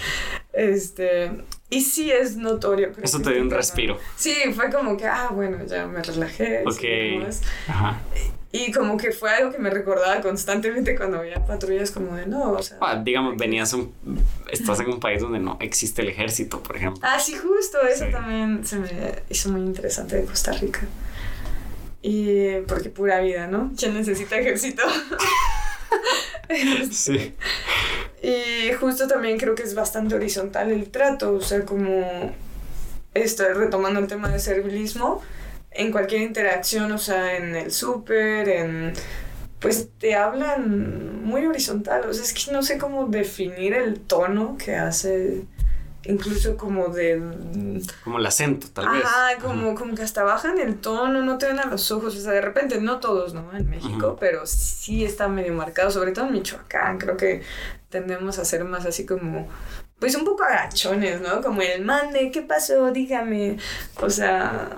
[0.52, 1.30] Este,
[1.68, 2.92] y sí es notorio.
[3.02, 3.98] Eso te dio un respiro.
[4.16, 6.62] Sí, fue como que, ah, bueno, ya me relajé.
[6.66, 7.28] Ok.
[7.68, 8.00] Ajá.
[8.52, 12.52] Y como que fue algo que me recordaba constantemente cuando veía patrullas como de no,
[12.52, 12.78] o sea...
[12.80, 13.92] Ah, digamos, venías un...
[14.50, 17.02] Estás en un país donde no existe el ejército, por ejemplo.
[17.04, 18.88] Ah, sí, justo, eso también se me
[19.28, 20.86] hizo muy interesante de Costa Rica.
[22.00, 23.72] Y porque pura vida, ¿no?
[23.76, 24.84] ¿Quién necesita ejército?
[26.90, 27.34] sí.
[28.26, 32.34] Y justo también creo que es bastante horizontal el trato, o sea, como
[33.14, 35.22] estoy retomando el tema de servilismo,
[35.70, 38.94] en cualquier interacción, o sea, en el súper, en
[39.60, 44.56] pues te hablan muy horizontal, o sea, es que no sé cómo definir el tono
[44.58, 45.44] que hace
[46.08, 47.82] incluso como de...
[48.04, 49.04] Como el acento, tal vez.
[49.04, 52.20] Ajá, como, como que hasta bajan el tono, no te ven a los ojos, o
[52.20, 53.56] sea, de repente, no todos, ¿no?
[53.56, 57.42] En México, pero sí está medio marcado, sobre todo en Michoacán, creo que
[57.88, 59.48] tendemos a ser más así como
[59.98, 61.40] pues un poco agachones, ¿no?
[61.40, 62.90] Como el mande, ¿qué pasó?
[62.90, 63.56] Dígame.
[64.02, 64.72] O sea,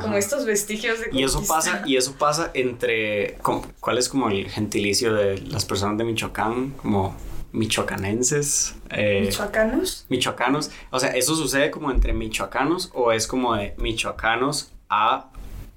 [0.00, 3.36] como estos vestigios de Y eso pasa, y eso pasa entre
[3.80, 6.70] ¿cuál es como el gentilicio de las personas de Michoacán?
[6.70, 7.14] Como
[7.52, 8.74] michoacanenses.
[8.90, 10.06] Eh, ¿Michoacanos?
[10.08, 10.70] Michoacanos.
[10.90, 15.30] O sea, ¿eso sucede como entre michoacanos o es como de michoacanos a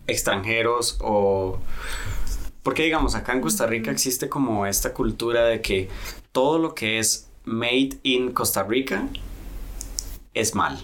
[0.08, 1.60] extranjeros o...
[2.68, 5.88] Porque digamos, acá en Costa Rica existe como esta cultura de que
[6.34, 9.08] todo lo que es made in Costa Rica
[10.34, 10.78] es mal.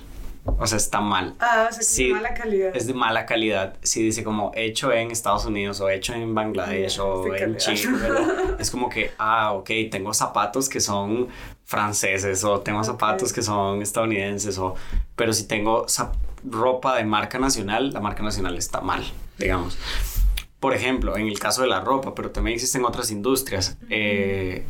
[0.46, 1.36] O sea, está mal.
[1.42, 2.74] Ah, o sea, es de mala calidad.
[2.74, 3.76] Es de mala calidad.
[3.82, 7.90] Si dice como hecho en Estados Unidos o hecho en Bangladesh o en Chile,
[8.60, 11.28] es como que, ah, ok, tengo zapatos que son
[11.66, 14.76] franceses o tengo zapatos que son estadounidenses o...
[15.18, 15.86] Pero si tengo
[16.46, 19.04] ropa de marca nacional, la marca nacional está mal,
[19.38, 19.78] digamos.
[20.64, 23.78] Por ejemplo, en el caso de la ropa, pero también existen otras industrias.
[23.90, 24.64] Eh,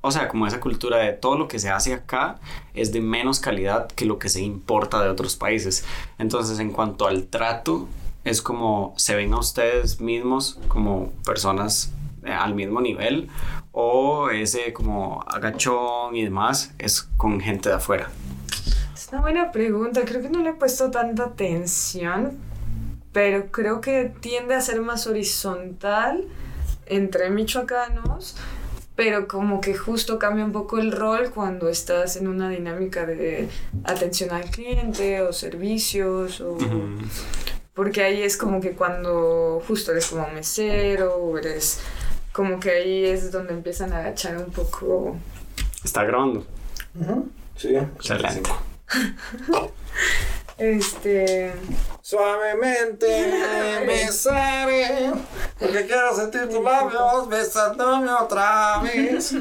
[0.00, 2.38] o sea, como esa cultura de todo lo que se hace acá
[2.72, 5.84] es de menos calidad que lo que se importa de otros países.
[6.20, 7.88] Entonces, en cuanto al trato,
[8.22, 11.92] es como se ven a ustedes mismos como personas
[12.24, 13.28] eh, al mismo nivel
[13.72, 18.08] o ese como agachón y demás es con gente de afuera.
[18.94, 22.38] Es una buena pregunta, creo que no le he puesto tanta atención,
[23.12, 26.24] pero creo que tiende a ser más horizontal
[26.86, 28.36] entre michoacanos
[28.98, 33.48] pero como que justo cambia un poco el rol cuando estás en una dinámica de
[33.84, 36.58] atención al cliente o servicios o...
[37.74, 41.78] Porque ahí es como que cuando justo eres como mesero o eres
[42.32, 45.16] como que ahí es donde empiezan a agachar un poco...
[45.84, 46.44] Está grabando.
[47.54, 47.76] Sí.
[50.58, 51.52] Este...
[52.02, 53.06] Suavemente
[53.86, 55.12] besaré,
[55.58, 59.28] porque quiero sentir tus labios besándome otra vez.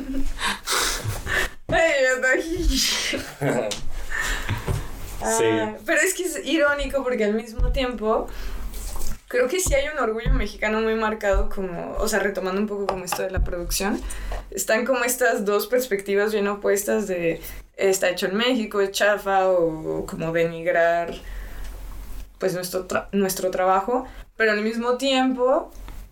[5.37, 5.45] sí.
[5.45, 8.27] Ah, pero es que es irónico porque al mismo tiempo
[9.27, 12.85] creo que sí hay un orgullo mexicano muy marcado como, o sea, retomando un poco
[12.85, 14.01] como esto de la producción,
[14.51, 17.41] están como estas dos perspectivas bien opuestas de
[17.77, 21.13] está hecho en México, es chafa o como denigrar
[22.39, 25.71] pues nuestro, nuestro trabajo, pero al mismo tiempo,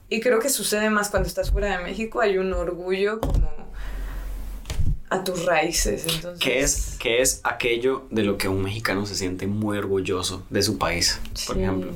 [0.10, 3.50] y creo que sucede más cuando estás fuera de México, hay un orgullo como
[5.10, 6.06] a tus raíces.
[6.08, 6.40] Entonces...
[6.40, 10.62] ¿Qué es, qué es aquello de lo que un mexicano se siente muy orgulloso de
[10.62, 11.92] su país, por ejemplo?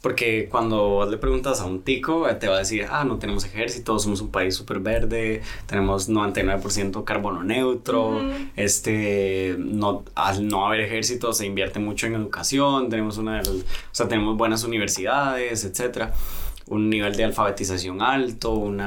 [0.00, 3.98] Porque cuando le preguntas a un tico, te va a decir, ah, no tenemos ejército,
[3.98, 8.18] somos un país súper verde, tenemos 99% carbono neutro,
[8.56, 14.08] este, no, al no haber ejército se invierte mucho en educación, tenemos una, o sea,
[14.08, 16.14] tenemos buenas universidades, etcétera,
[16.66, 18.80] un nivel de alfabetización alto, un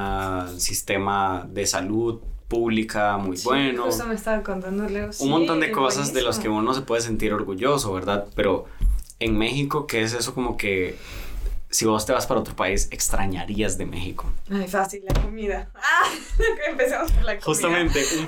[0.57, 3.85] sistema de salud pública muy bueno.
[3.85, 5.09] Justo me estaba contando Leo.
[5.19, 8.25] Un montón de cosas de las que uno se puede sentir orgulloso, ¿verdad?
[8.35, 8.65] Pero
[9.23, 10.97] en México, ¿qué es eso como que
[11.69, 14.31] si vos te vas para otro país, extrañarías de México?
[14.51, 15.69] Ay, fácil, la comida.
[15.73, 16.07] Ah,
[16.69, 17.45] empecemos por la comida.
[17.45, 18.27] Justamente, un,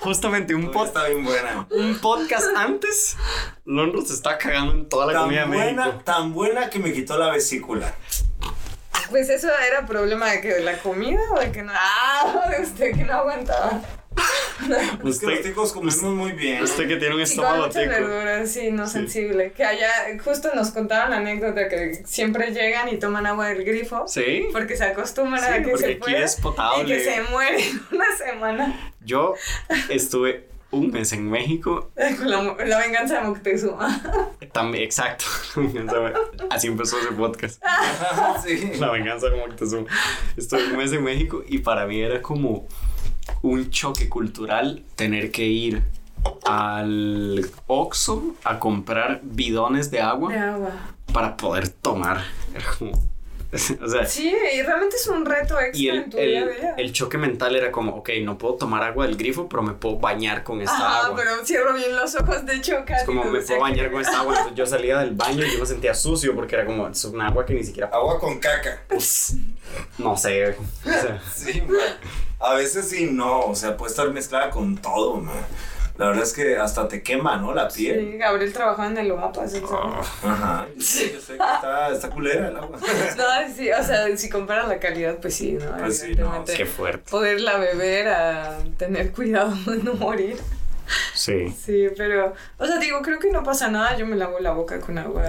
[0.00, 1.66] justamente un, está bien buena.
[1.70, 3.16] un podcast antes,
[3.64, 6.02] Londro se está cagando en toda la comida de México.
[6.04, 7.94] Tan buena que me quitó la vesícula.
[9.10, 12.62] Pues eso era problema de que de la comida o de que no, ah, de
[12.62, 13.80] usted que no aguantaba.
[15.20, 16.62] Que los ticos comemos muy bien.
[16.62, 17.88] Usted que tiene un estómago tico.
[17.88, 19.52] verduras, sí, no sensible.
[19.52, 19.90] Que allá,
[20.22, 24.08] justo nos contaban la anécdota que siempre llegan y toman agua del grifo.
[24.08, 24.48] Sí.
[24.52, 26.84] Porque se acostumbran a que se aquí es potable.
[26.84, 28.92] Y que se mueren una semana.
[29.04, 29.34] Yo
[29.88, 31.90] estuve un mes en México.
[32.18, 34.02] Con la, venganza de Moctezuma.
[34.52, 35.24] También, exacto.
[36.50, 37.62] Así empezó ese podcast.
[38.44, 38.72] sí.
[38.78, 39.86] La venganza de Moctezuma.
[40.36, 42.66] Estuve un mes en México y para mí era como
[43.46, 45.82] un choque cultural tener que ir
[46.44, 50.70] al Oxxo a comprar bidones de agua, de agua.
[51.12, 52.22] para poder tomar.
[53.80, 56.46] o sea, sí, y realmente es un reto extra y el, en tu día a
[56.46, 56.74] día.
[56.76, 59.96] El choque mental era como, ok, no puedo tomar agua del grifo, pero me puedo
[59.96, 61.16] bañar con esta ah, agua.
[61.16, 62.98] pero cierro bien los ojos de chocar.
[62.98, 64.34] Es como, me puedo bañar con esta agua.
[64.34, 67.20] Entonces yo salía del baño y yo me sentía sucio porque era como, es un
[67.20, 67.88] agua que ni siquiera...
[67.92, 68.82] Agua con caca.
[69.98, 70.50] no sé.
[70.50, 71.20] O sea.
[71.34, 71.62] sí,
[72.40, 75.36] a veces sí, no, o sea, puede estar mezclada con todo, man.
[75.98, 77.54] La verdad es que hasta te quema, ¿no?
[77.54, 78.10] La piel.
[78.12, 79.54] Sí, Gabriel trabajaba en el Oapas.
[79.64, 80.66] Oh, ajá.
[80.78, 82.78] Sí, yo sé que está, está culera el agua.
[83.16, 85.74] No, sí, o sea, si comparas la calidad, pues sí, ¿no?
[85.78, 86.44] Pues sí, no.
[86.44, 87.10] Qué fuerte.
[87.10, 90.36] Poderla beber a tener cuidado de no morir.
[91.14, 91.48] Sí.
[91.50, 93.96] Sí, pero, o sea, digo, creo que no pasa nada.
[93.96, 95.24] Yo me lavo la boca con agua,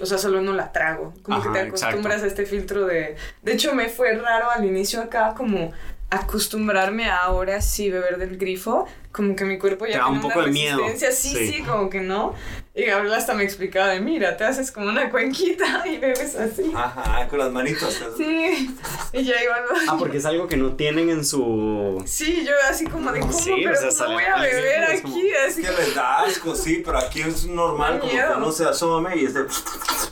[0.00, 1.14] o sea, solo no la trago.
[1.22, 3.16] Como que te acostumbras a este filtro de.
[3.42, 5.72] De hecho, me fue raro al inicio acá, como
[6.10, 10.42] acostumbrarme a ahora sí beber del grifo, como que mi cuerpo ya tiene un poco
[10.42, 10.80] de miedo.
[10.96, 12.34] Sí, sí, sí, como que no.
[12.72, 16.70] Y Gabriel hasta me explicaba de, mira, te haces como una cuenquita y bebes así.
[16.74, 18.00] Ajá, con las manitos.
[18.16, 18.76] Sí,
[19.12, 19.64] y ya igual.
[19.88, 22.00] Ah, porque es algo que no tienen en su...
[22.06, 23.32] Sí, yo así como de, ¿cómo?
[23.32, 25.62] Sí, pero o sea, no voy a beber aquí, así.
[25.62, 29.16] Es que les da asco, sí, pero aquí es normal, como que no se asome
[29.16, 29.40] y esté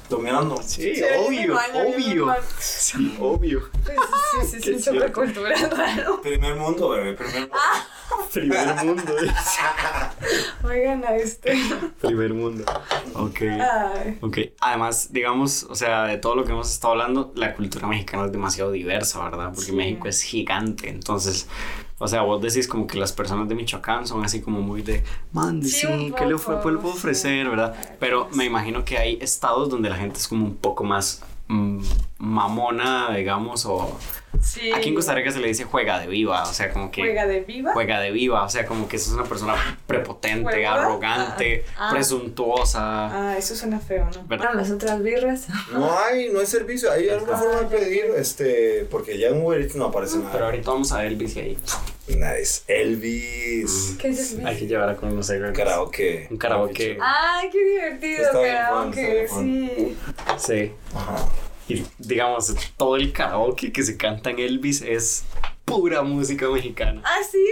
[0.08, 0.60] tomando.
[0.60, 2.36] Sí, obvio, obvio.
[2.58, 3.70] Sí, obvio.
[3.84, 6.20] Pues, sí, sí, sí, súper cultural raro.
[6.22, 7.54] Primer mundo, bebé, primer mundo.
[7.56, 7.86] Ah.
[8.32, 9.02] Primer mundo.
[10.64, 11.56] Oigan a este.
[12.00, 12.64] Primer mundo.
[13.14, 13.40] Ok.
[14.20, 14.38] Ok.
[14.60, 18.32] Además, digamos, o sea, de todo lo que hemos estado hablando, la cultura mexicana es
[18.32, 19.52] demasiado diversa, ¿verdad?
[19.54, 20.88] Porque México es gigante.
[20.88, 21.48] Entonces,
[21.98, 25.02] o sea, vos decís como que las personas de Michoacán son así como muy de,
[25.32, 27.74] man, sí, ¿qué le, fue, puedo ofrecer, verdad?
[27.98, 31.82] Pero me imagino que hay estados donde la gente es como un poco más mm,
[32.18, 33.98] mamona, digamos, o
[34.74, 37.02] Aquí en Costa Rica se le dice juega de viva, o sea, como que...
[37.02, 37.72] ¿Juega de viva?
[37.72, 39.54] Juega de viva, o sea, como que es una persona
[39.86, 41.90] prepotente, arrogante, ah, ah.
[41.92, 43.30] presuntuosa.
[43.30, 44.26] Ah, eso suena feo, ¿no?
[44.26, 44.54] ¿Verdad?
[44.54, 45.46] las otras birras.
[45.72, 49.60] No hay, no hay servicio, hay alguna forma de pedir, este, porque ya en Uber
[49.60, 50.32] Eats no aparece nada.
[50.32, 51.58] Pero ahorita vamos a Elvis y ahí.
[52.08, 52.62] Nice.
[52.66, 53.96] Elvis.
[53.98, 54.46] ¿Qué es Elvis?
[54.46, 56.26] Hay que llevar a conocer un karaoke.
[56.30, 56.98] Un karaoke.
[57.00, 59.96] Ay, qué divertido, karaoke, sí.
[60.38, 60.72] Sí.
[60.94, 61.28] Ajá.
[61.68, 65.24] Y digamos, todo el karaoke que se canta en Elvis es
[65.68, 67.02] pura música mexicana.
[67.04, 67.44] Ah, sí.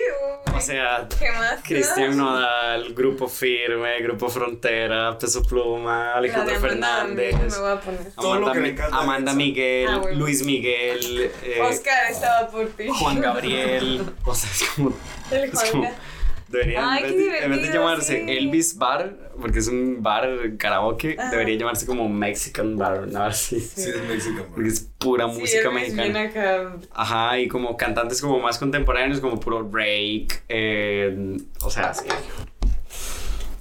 [0.55, 1.61] o sea, ¿qué más?
[1.63, 7.35] Cristian Nodal, Grupo Firme, Grupo Frontera, Peso Pluma, Alejandro Fernández.
[7.35, 8.83] Me voy a poner.
[8.93, 11.31] Amanda, Miguel, ah, Luis Miguel.
[11.43, 12.89] Eh, Oscar estaba por ti.
[12.89, 14.03] Juan Gabriel.
[14.25, 14.93] o sea, es como.
[15.31, 15.89] El Juan
[16.57, 22.09] Debería, en, vez de, llamarse Elvis Bar, porque es un bar karaoke, debería llamarse como
[22.09, 23.31] Mexican Bar, ¿no?
[23.33, 24.47] Sí, sí es Mexican Bar.
[24.55, 26.79] Porque es pura música mexicana.
[26.95, 32.09] Ajá, y como cantantes como más contemporáneos, como puro break, eh, o sea, sí.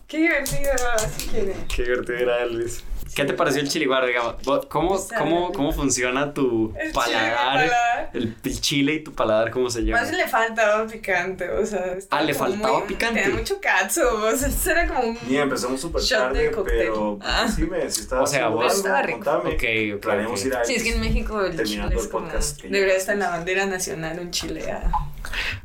[0.07, 0.71] Qué divertido,
[1.17, 1.29] si
[1.75, 2.83] Qué divertido era Elvis.
[3.15, 4.35] ¿Qué te pareció el chiliguaro, digamos?
[4.67, 8.09] ¿Cómo, cómo, cómo funciona tu paladar?
[8.13, 10.01] El, chile y tu paladar, ¿cómo se llama?
[10.01, 11.95] Más le faltaba picante, o sea.
[12.09, 13.21] Ah, le faltaba picante.
[13.21, 15.17] Tenía mucho cacho, o sea, eso era como un.
[15.29, 17.17] Ni empezamos súper tarde, pero.
[17.21, 17.47] Ah.
[17.47, 18.23] Sí, me, si estaba.
[18.23, 18.75] O sea, vos.
[18.75, 19.19] Estaba rico.
[19.19, 19.55] Contame.
[19.55, 20.01] Ok, ok.
[20.01, 20.65] Planeamos ir a.
[20.65, 22.27] Sí, es que en México el chile es como.
[22.63, 24.69] Debería estar en la bandera nacional un chile.
[24.69, 24.91] Ah.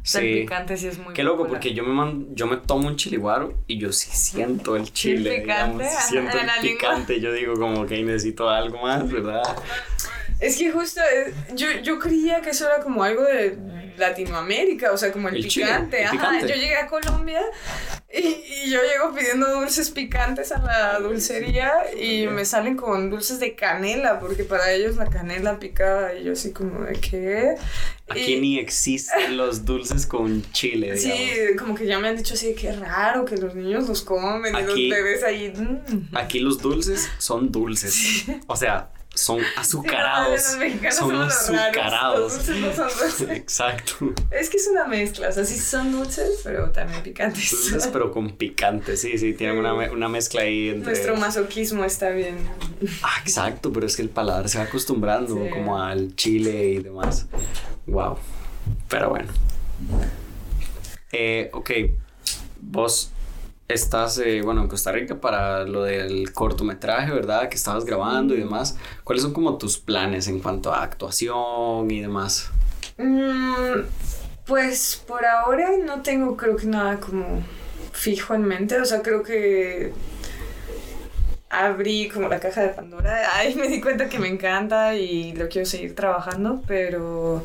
[0.03, 0.19] Sí.
[0.19, 2.97] El picante sí es muy Qué loco, porque yo me, man, yo me tomo un
[2.97, 5.37] chiliguaro y yo sí siento el chile.
[5.37, 5.85] ¿El picante?
[5.85, 7.21] Digamos, siento el picante.
[7.21, 9.43] Yo digo como que necesito algo más, ¿verdad?
[10.41, 13.59] Es que justo, eh, yo, yo creía que eso era como algo de
[14.01, 16.05] Latinoamérica, o sea, como el, picante.
[16.05, 17.43] Ajá, yo llegué a Colombia
[18.13, 23.39] y, y, yo llego pidiendo dulces picantes a la dulcería y me salen con dulces
[23.39, 27.55] de canela, porque para ellos la canela picaba y yo así como de qué.
[28.09, 30.95] Aquí ni existen los dulces con chile.
[30.95, 31.21] Digamos.
[31.21, 34.53] Sí, como que ya me han dicho así, qué raro que los niños los comen
[34.57, 35.53] y los bebés ahí.
[35.55, 36.17] Mm.
[36.17, 38.25] Aquí los dulces son dulces.
[38.49, 40.57] O sea, son azucarados.
[40.91, 42.49] son azucarados.
[43.29, 44.15] Exacto.
[44.31, 47.51] Es que es una mezcla, o sea, sí son dulces, pero también picantes.
[47.51, 50.93] Dulces, pero con picante, sí, sí, tienen una, una mezcla ahí entre.
[50.93, 52.37] Nuestro masoquismo está bien.
[53.03, 57.27] Ah, exacto, pero es que el paladar se va acostumbrando como al chile y demás.
[57.87, 58.17] Wow.
[58.89, 59.33] Pero bueno.
[61.13, 61.71] Eh, ok,
[62.61, 63.11] vos
[63.73, 67.49] estás, eh, bueno, en Costa Rica para lo del cortometraje, ¿verdad?
[67.49, 68.77] Que estabas grabando y demás.
[69.05, 72.51] ¿Cuáles son como tus planes en cuanto a actuación y demás?
[72.99, 73.83] Mm,
[74.47, 77.43] pues por ahora no tengo creo que nada como
[77.93, 78.81] fijo en mente.
[78.81, 79.93] O sea, creo que
[81.51, 83.23] abrí como la caja de Pandora.
[83.37, 87.43] Ahí me di cuenta que me encanta y lo quiero seguir trabajando, pero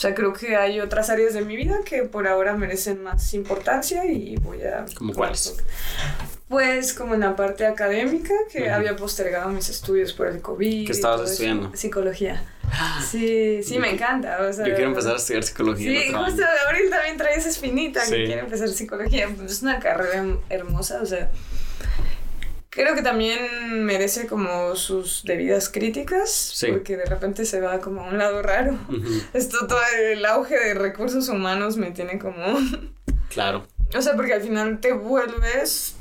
[0.00, 3.34] o sea, creo que hay otras áreas de mi vida que por ahora merecen más
[3.34, 4.86] importancia y voy a...
[4.96, 5.58] ¿Cómo cuáles?
[6.48, 10.86] Pues como en la parte académica, que había postergado mis estudios por el COVID.
[10.86, 11.76] ¿Qué estabas estudiando?
[11.76, 12.42] Psicología.
[13.10, 14.38] Sí, sí, me encanta.
[14.40, 16.00] O sea, yo quiero empezar a estudiar psicología.
[16.00, 19.28] Sí, justo Abril también trae esa espinita que quiere empezar psicología.
[19.36, 21.30] Pues es una carrera hermosa, o sea,
[22.70, 28.04] Creo que también merece como sus debidas críticas, porque de repente se va como a
[28.08, 28.78] un lado raro.
[29.34, 32.36] Esto, todo el auge de recursos humanos me tiene como...
[33.28, 33.64] Claro.
[33.96, 35.94] O sea, porque al final te vuelves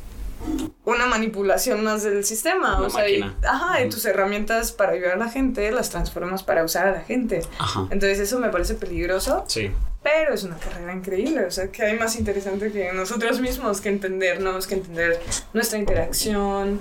[0.84, 2.80] una manipulación más del sistema.
[2.82, 6.64] o sea, y, ajá, y tus herramientas para ayudar a la gente las transformas para
[6.64, 7.42] usar a la gente.
[7.60, 7.82] Ajá.
[7.92, 9.44] Entonces eso me parece peligroso.
[9.48, 9.72] Sí.
[10.02, 13.90] Pero es una carrera increíble, o sea, que hay más interesante que nosotros mismos, que
[13.90, 15.20] entendernos, que entender
[15.54, 16.80] nuestra interacción,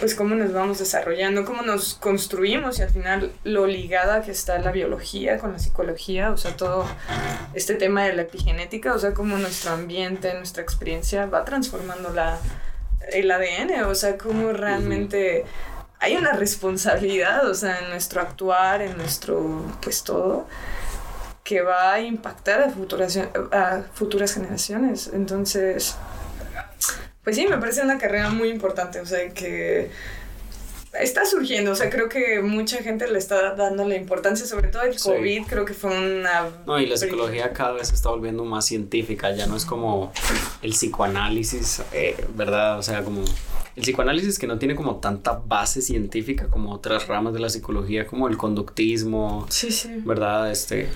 [0.00, 4.58] pues cómo nos vamos desarrollando, cómo nos construimos y al final lo ligada que está
[4.58, 6.86] la biología con la psicología, o sea, todo
[7.52, 12.38] este tema de la epigenética, o sea, cómo nuestro ambiente, nuestra experiencia va transformando la,
[13.12, 15.44] el ADN, o sea, cómo realmente
[16.00, 20.46] hay una responsabilidad, o sea, en nuestro actuar, en nuestro, pues todo
[21.44, 23.16] que va a impactar a futuras,
[23.52, 25.10] a futuras generaciones.
[25.12, 25.94] Entonces,
[27.22, 29.90] pues sí, me parece una carrera muy importante, o sea, que
[30.98, 34.82] está surgiendo, o sea, creo que mucha gente le está dando la importancia, sobre todo
[34.82, 36.48] el COVID, creo que fue una...
[36.66, 40.12] No, y la psicología cada vez se está volviendo más científica, ya no es como
[40.62, 42.78] el psicoanálisis, eh, ¿verdad?
[42.78, 43.22] O sea, como
[43.76, 48.06] el psicoanálisis que no tiene como tanta base científica como otras ramas de la psicología,
[48.06, 49.90] como el conductismo, sí, sí.
[50.04, 50.50] ¿verdad?
[50.50, 50.88] Este,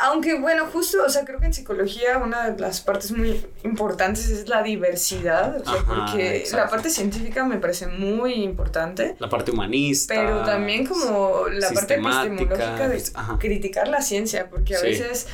[0.00, 4.28] aunque bueno, justo, o sea, creo que en psicología una de las partes muy importantes
[4.28, 9.16] es la diversidad, o sea, porque la parte científica me parece muy importante.
[9.18, 10.14] La parte humanista.
[10.14, 13.02] Pero también como la parte epistemológica de
[13.38, 15.26] criticar la ciencia, porque a veces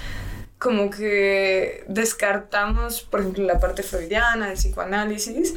[0.58, 5.54] como que descartamos, por ejemplo, la parte freudiana, el psicoanálisis,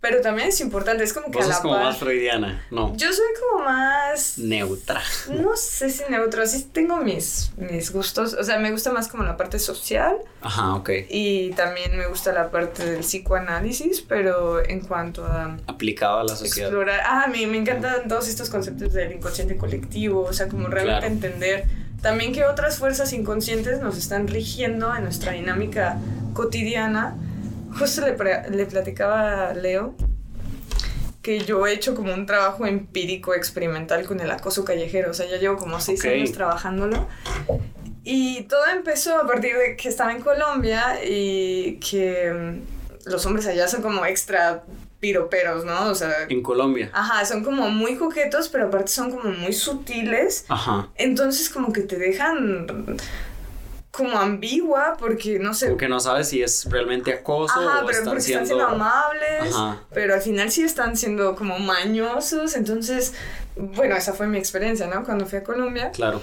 [0.00, 2.94] pero también es importante, es como que a la como más freudiana, no.
[2.96, 4.38] Yo soy como más...
[4.38, 5.02] Neutra.
[5.30, 9.24] No sé si neutra, sí tengo mis, mis gustos, o sea, me gusta más como
[9.24, 10.18] la parte social.
[10.42, 10.90] Ajá, ok.
[11.08, 15.56] Y también me gusta la parte del psicoanálisis, pero en cuanto a...
[15.66, 16.68] Aplicado a la sociedad.
[16.68, 21.06] Explorar, ah, me, me encantan todos estos conceptos del inconsciente colectivo, o sea, como realmente
[21.06, 21.64] entender
[22.02, 25.98] también que otras fuerzas inconscientes nos están rigiendo en nuestra dinámica
[26.34, 27.16] cotidiana
[27.78, 29.94] Justo le, le platicaba a Leo
[31.26, 35.10] que yo he hecho como un trabajo empírico experimental con el acoso callejero.
[35.10, 37.08] O sea, ya llevo como seis años trabajándolo.
[38.04, 43.48] Y todo empezó a partir de que estaba en Colombia y que mm, los hombres
[43.48, 44.62] allá son como extra
[45.00, 45.88] piroperos, ¿no?
[45.88, 46.26] O sea...
[46.28, 46.90] En Colombia.
[46.92, 50.44] Ajá, son como muy coquetos, pero aparte son como muy sutiles.
[50.46, 50.90] Ajá.
[50.94, 52.68] Entonces como que te dejan
[53.96, 55.68] como ambigua porque no sé.
[55.68, 59.80] Porque no sabes si es realmente acoso Ajá, pero porque están siendo amables, Ajá.
[59.92, 63.14] pero al final sí están siendo como mañosos, entonces,
[63.56, 65.02] bueno, esa fue mi experiencia, ¿no?
[65.04, 65.90] Cuando fui a Colombia.
[65.92, 66.20] Claro.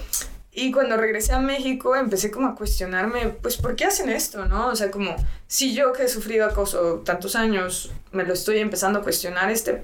[0.56, 4.68] Y cuando regresé a México empecé como a cuestionarme, pues, ¿por qué hacen esto, no?
[4.68, 5.16] O sea, como,
[5.48, 9.82] si yo que he sufrido acoso tantos años, me lo estoy empezando a cuestionar, este,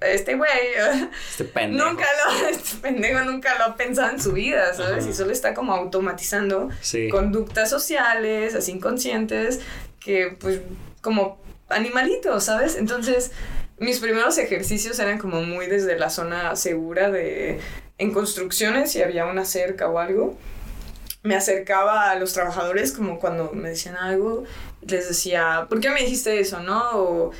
[0.00, 0.50] este güey,
[1.30, 1.88] este pendejo.
[1.88, 5.06] nunca lo, este pendejo nunca lo ha pensado en su vida, ¿sabes?
[5.06, 6.68] Y solo está como automatizando
[7.12, 9.60] conductas sociales, así inconscientes,
[10.00, 10.62] que, pues,
[11.00, 11.38] como
[11.68, 12.74] animalitos, ¿sabes?
[12.74, 13.30] Entonces,
[13.78, 17.60] mis primeros ejercicios eran como muy desde la zona segura de
[17.98, 20.38] en construcciones, si había una cerca o algo,
[21.22, 24.44] me acercaba a los trabajadores como cuando me decían algo,
[24.82, 27.32] les decía, ¿por qué me dijiste eso, no?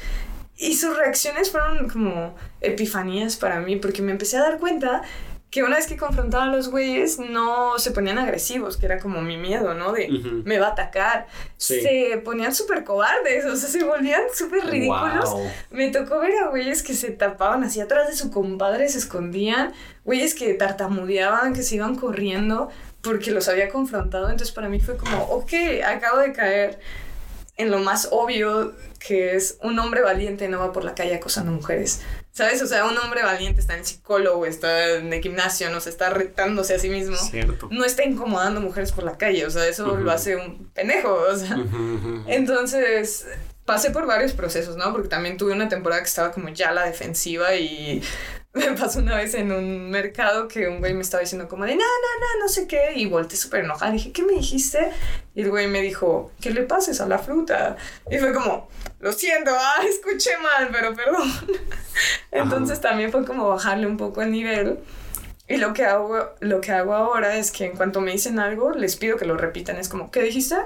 [0.59, 5.03] y sus reacciones fueron como epifanías para mí, porque me empecé a dar cuenta
[5.51, 9.23] que una vez que confrontaba a los güeyes no se ponían agresivos, que era como
[9.23, 9.93] mi miedo, ¿no?
[9.93, 10.09] De
[10.45, 11.27] me va a atacar.
[11.57, 15.35] Se ponían súper cobardes, o sea, se volvían súper ridículos.
[15.71, 19.73] Me tocó ver a güeyes que se tapaban así atrás de su compadre, se escondían,
[20.05, 22.69] güeyes que tartamudeaban, que se iban corriendo
[23.01, 24.29] porque los había confrontado.
[24.29, 25.53] Entonces para mí fue como, ok,
[25.87, 26.79] acabo de caer
[27.57, 31.53] en lo más obvio que es un hombre valiente no va por la calle acosando
[31.53, 32.03] mujeres.
[32.39, 32.62] ¿Sabes?
[32.62, 36.11] O sea, un hombre valiente está en psicólogo, está en el gimnasio, no se está
[36.11, 37.16] retándose a sí mismo.
[37.72, 41.36] No está incomodando mujeres por la calle, o sea, eso lo hace un pendejo, o
[41.36, 41.59] sea.
[42.28, 43.26] Entonces,
[43.64, 44.93] pasé por varios procesos, ¿no?
[44.93, 48.05] Porque también tuve una temporada que estaba como ya la defensiva y
[48.59, 51.75] me pasó una vez en un mercado que un güey me estaba diciendo como de,
[51.75, 53.93] no, no, no, no sé qué, y volteé súper enojada.
[53.93, 54.91] Dije, ¿qué me dijiste?
[55.35, 57.77] Y el güey me dijo, ¿qué le pases a la fruta?
[58.11, 58.69] Y fue como,
[59.01, 61.31] lo siento, ah, escuché mal, pero perdón.
[62.31, 64.79] Entonces también fue como bajarle un poco el nivel.
[65.49, 68.73] Y lo que, hago, lo que hago ahora es que en cuanto me dicen algo,
[68.73, 69.77] les pido que lo repitan.
[69.77, 70.57] Es como, ¿qué dijiste?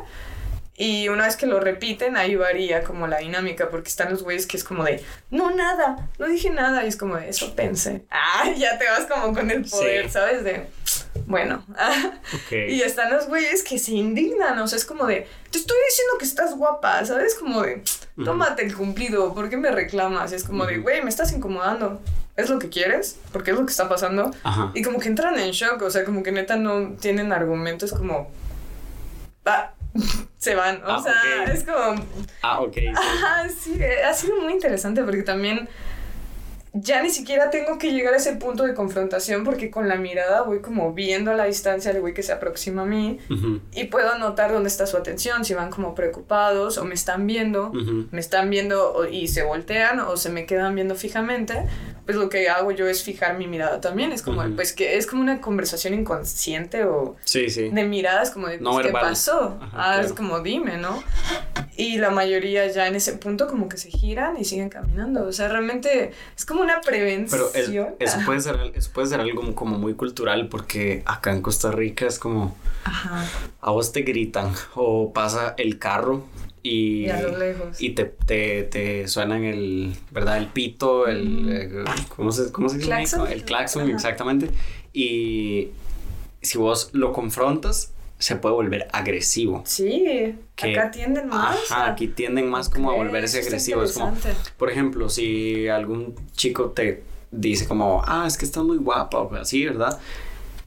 [0.77, 4.47] Y una vez que lo repiten, ahí varía como la dinámica, porque están los güeyes
[4.47, 8.05] que es como de, no, nada, no dije nada, y es como de, eso pensé.
[8.11, 10.45] Ah, ya te vas como con el poder, ¿sabes?
[10.45, 10.69] De,
[11.27, 11.65] bueno.
[12.51, 16.15] Y están los güeyes que se indignan, o sea, es como de, te estoy diciendo
[16.19, 17.35] que estás guapa, ¿sabes?
[17.35, 17.83] Como de,
[18.25, 20.33] tómate el cumplido, ¿por qué me reclamas?
[20.33, 22.01] Y es como de, güey, me estás incomodando.
[22.35, 23.19] ¿Es lo que quieres?
[23.31, 24.31] Porque es lo que está pasando.
[24.73, 28.31] Y como que entran en shock, o sea, como que neta no tienen argumentos como...
[29.45, 29.75] Ah,
[30.39, 30.83] se van.
[30.85, 32.05] O ah, sea, es como.
[32.43, 32.77] Ah, ok.
[32.95, 35.69] Ajá, sí, ha sido muy interesante porque también
[36.75, 40.43] ya ni siquiera tengo que llegar a ese punto de confrontación porque con la mirada
[40.43, 43.19] voy como viendo a la distancia al güey que se aproxima a mí
[43.73, 47.73] y puedo notar dónde está su atención, si van como preocupados o me están viendo,
[48.11, 51.67] me están viendo y se voltean o se me quedan viendo fijamente,
[52.05, 55.07] pues lo que hago yo es fijar mi mirada también, es como, pues que es
[55.07, 59.59] como una conversación inconsciente o de miradas como de, pues, ¿qué pasó?
[59.73, 61.03] ah, es como dime, ¿no?
[61.77, 65.33] Y la mayoría ya en ese punto como que se giran y siguen caminando, o
[65.33, 67.41] sea, realmente es como una prevención.
[67.53, 71.71] Pero eso, puede ser, eso puede ser algo como muy cultural porque acá en Costa
[71.71, 72.57] Rica es como
[73.61, 76.25] a vos te gritan o pasa el carro
[76.63, 77.07] y,
[77.79, 80.39] y te, te, te, suenan el, ¿verdad?
[80.39, 81.85] El pito, el, eh,
[82.15, 83.17] ¿cómo se, cómo se dice?
[83.31, 84.49] El claxon, exactamente.
[84.93, 85.71] Y
[86.41, 89.63] si vos lo confrontas, se puede volver agresivo.
[89.67, 91.59] Sí, acá tienden más.
[91.71, 93.95] Ajá, aquí tienden más como a volverse agresivos.
[93.95, 94.17] como,
[94.57, 97.03] por ejemplo, si algún chico te
[97.33, 99.99] dice como, ah, es que estás muy guapa o así, ¿verdad?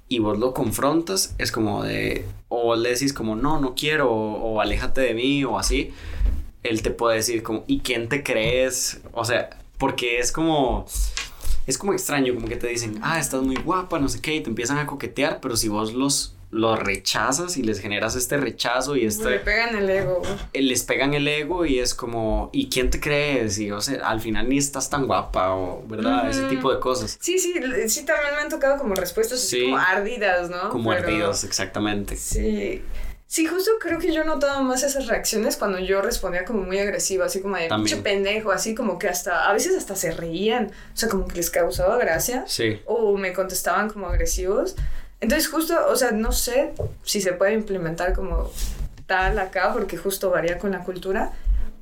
[0.08, 4.62] Y vos lo confrontas, es como de, o le decís como, no, no quiero, o,
[4.62, 5.92] aléjate de mí, o así.
[6.64, 9.02] Él te puede decir como, ¿y quién te crees?
[9.14, 10.86] O sea, porque es como
[11.68, 14.42] es como extraño, como que te dicen, ah, estás muy guapa, no sé qué, y
[14.42, 18.96] te empiezan a coquetear, pero si vos los los rechazas y les generas este rechazo
[18.96, 19.30] y este...
[19.30, 20.22] Le pegan el ego.
[20.54, 23.60] Eh, les pegan el ego y es como, ¿y quién te crees?
[23.60, 26.30] Y o sea, al final ni estás tan guapa o, ¿verdad?
[26.30, 27.18] Ese tipo de cosas.
[27.20, 27.54] Sí, sí,
[27.88, 30.70] sí, también me han tocado como respuestas así como ardidas, ¿no?
[30.70, 32.16] Como ardidas, exactamente.
[32.16, 32.82] Sí.
[33.28, 37.26] Sí, justo creo que yo notaba más esas reacciones cuando yo respondía como muy agresiva,
[37.26, 40.98] así como de pinche pendejo, así como que hasta, a veces hasta se reían, o
[40.98, 42.46] sea, como que les causaba gracia.
[42.48, 42.80] Sí.
[42.86, 44.76] O me contestaban como agresivos.
[45.26, 48.52] Entonces justo, o sea, no sé si se puede implementar como
[49.08, 51.32] tal acá, porque justo varía con la cultura,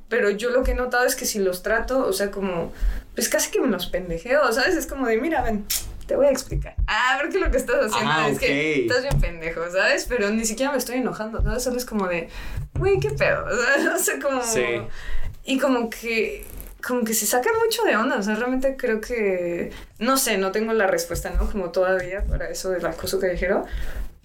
[0.08, 2.72] pero yo lo que he notado es que si los trato, o sea, como,
[3.14, 4.76] pues casi que me los pendejeo, ¿sabes?
[4.76, 5.66] Es como de, mira, ven,
[6.06, 6.74] te voy a explicar.
[6.86, 10.06] Ah, porque lo que estás haciendo ah, es que estás bien pendejo, ¿sabes?
[10.08, 11.64] Pero ni siquiera me estoy enojando, ¿sabes?
[11.64, 12.30] Solo es como de,
[12.78, 13.44] güey, qué pedo,
[13.84, 14.42] No sé cómo...
[14.42, 14.80] Sí.
[15.44, 16.46] Y como que
[16.86, 20.52] como que se saca mucho de onda, o sea, realmente creo que, no sé, no
[20.52, 21.50] tengo la respuesta, ¿no?
[21.50, 23.64] Como todavía para eso del acoso callejero,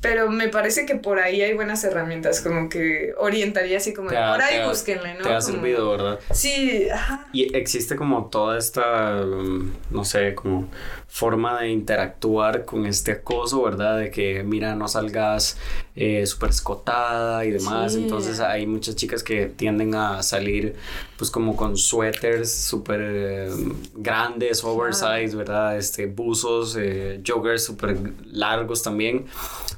[0.01, 4.17] pero me parece que por ahí hay buenas herramientas, como que orientaría así como, por
[4.17, 5.23] ahí búsquenle, ¿no?
[5.23, 6.19] Te ha servido, ¿verdad?
[6.31, 6.87] Sí,
[7.33, 10.69] Y existe como toda esta, mm, no sé, como
[11.09, 13.97] forma de interactuar con este acoso, ¿verdad?
[13.97, 15.57] De que, mira, no salgas
[15.95, 17.95] eh, súper escotada y demás.
[17.95, 20.75] Entonces hay muchas chicas que tienden a salir
[21.17, 23.49] pues como con suéteres súper eh,
[23.95, 25.77] grandes, oversize, ¿verdad?
[25.77, 29.25] Este, buzos, eh, joggers súper largos también.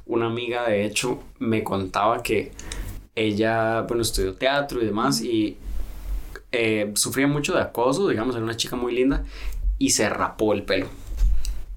[0.05, 2.51] Una amiga, de hecho, me contaba que
[3.15, 5.57] ella, bueno, estudió teatro y demás y
[6.51, 9.23] eh, sufría mucho de acoso, digamos, era una chica muy linda
[9.77, 10.87] y se rapó el pelo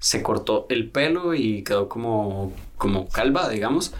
[0.05, 3.91] se cortó el pelo y quedó como, como calva, digamos.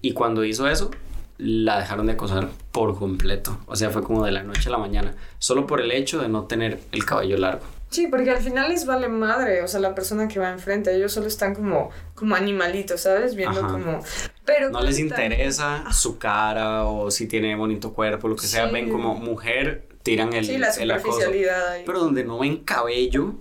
[0.00, 0.90] Y cuando hizo eso,
[1.38, 3.56] la dejaron de acosar por completo.
[3.66, 5.14] O sea, fue como de la noche a la mañana.
[5.38, 7.62] Solo por el hecho de no tener el cabello largo.
[7.88, 11.12] Sí, porque al final les vale madre, o sea, la persona que va enfrente, ellos
[11.12, 13.36] solo están como, como animalitos, ¿sabes?
[13.36, 14.02] Viendo como...
[14.44, 18.90] Pero no les interesa su cara o si tiene bonito cuerpo, lo que sea, ven
[18.90, 21.82] como mujer, tiran el, sí, la superficialidad Ahí.
[21.86, 23.34] Pero donde no ven cabello,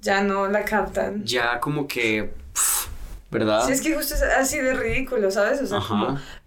[0.00, 1.24] ya no la captan.
[1.24, 2.30] Ya como que,
[3.30, 3.64] ¿verdad?
[3.66, 5.60] Sí, es que justo es así de ridículo, ¿sabes?
[5.62, 5.80] O sea,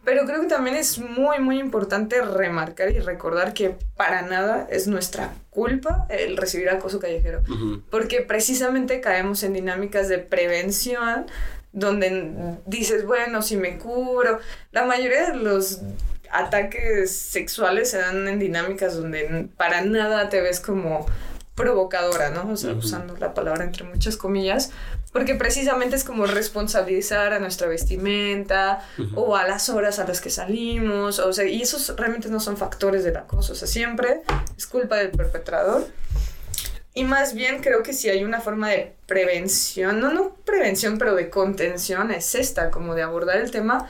[0.03, 4.87] pero creo que también es muy, muy importante remarcar y recordar que para nada es
[4.87, 7.41] nuestra culpa el recibir acoso callejero.
[7.89, 11.27] Porque precisamente caemos en dinámicas de prevención
[11.71, 14.39] donde dices, bueno, si me cubro.
[14.71, 15.81] La mayoría de los
[16.31, 21.05] ataques sexuales se dan en dinámicas donde para nada te ves como
[21.55, 22.51] provocadora, ¿no?
[22.51, 24.71] O sea, usando la palabra entre muchas comillas,
[25.11, 28.83] porque precisamente es como responsabilizar a nuestra vestimenta
[29.15, 32.57] o a las horas a las que salimos, o sea, y esos realmente no son
[32.57, 34.21] factores del acoso, o sea, siempre
[34.57, 35.87] es culpa del perpetrador.
[36.95, 41.15] Y más bien creo que si hay una forma de prevención, no, no prevención, pero
[41.15, 43.89] de contención, es esta, como de abordar el tema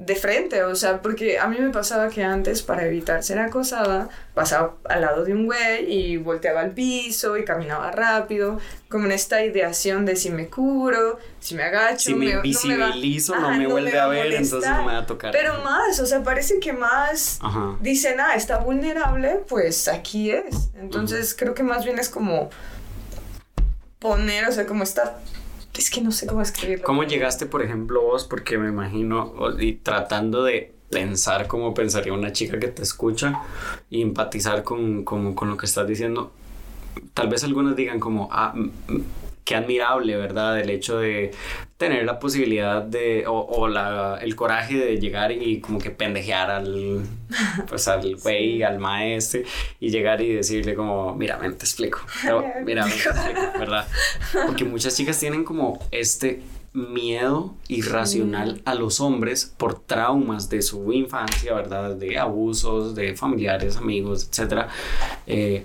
[0.00, 4.08] de frente, o sea, porque a mí me pasaba que antes, para evitar ser acosada,
[4.32, 9.12] pasaba al lado de un güey y volteaba al piso y caminaba rápido, como en
[9.12, 13.98] esta ideación de si me curo, si me agacho, si me, visibilizo, no me, vuelve
[13.98, 15.32] a, ver, entonces no me va a tocar.
[15.32, 17.38] Pero más, o sea, parece que más
[17.82, 20.70] dicen, ah, está vulnerable, pues aquí es.
[20.80, 22.48] Entonces creo que más bien es como
[23.98, 25.20] poner, o sea, como está
[25.80, 26.84] es que no sé cómo escribirlo.
[26.84, 28.24] ¿Cómo llegaste, por ejemplo, vos?
[28.24, 33.40] Porque me imagino, y tratando de pensar como pensaría una chica que te escucha
[33.88, 36.32] y empatizar con, con, lo que estás diciendo,
[37.14, 38.52] tal vez algunos digan como, ah,
[39.50, 40.60] qué admirable, ¿verdad?
[40.60, 41.32] El hecho de
[41.76, 46.52] tener la posibilidad de, o, o la, el coraje de llegar y como que pendejear
[46.52, 47.00] al,
[47.68, 49.40] pues al güey, al maestro,
[49.80, 51.98] y llegar y decirle como, mira, ven, te explico,
[52.64, 53.88] mira, te explico, ¿verdad?
[54.46, 56.42] Porque muchas chicas tienen como este
[56.72, 61.96] miedo irracional a los hombres por traumas de su infancia, ¿verdad?
[61.96, 64.68] De abusos, de familiares, amigos, etc.
[65.26, 65.64] Eh,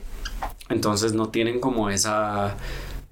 [0.70, 2.56] entonces no tienen como esa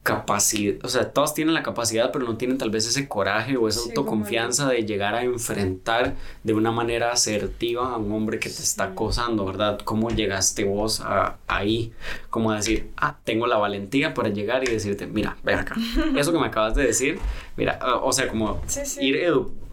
[0.03, 3.69] capacidad, o sea, todos tienen la capacidad, pero no tienen tal vez ese coraje o
[3.69, 8.61] esa autoconfianza de llegar a enfrentar de una manera asertiva a un hombre que te
[8.61, 9.79] está acosando, ¿verdad?
[9.85, 11.93] ¿Cómo llegaste vos a, ahí?
[12.29, 15.75] Como decir, ah, tengo la valentía para llegar y decirte, mira, ven acá,
[16.17, 17.17] eso que me acabas de decir,
[17.55, 18.61] mira, o sea, como
[18.99, 19.17] ir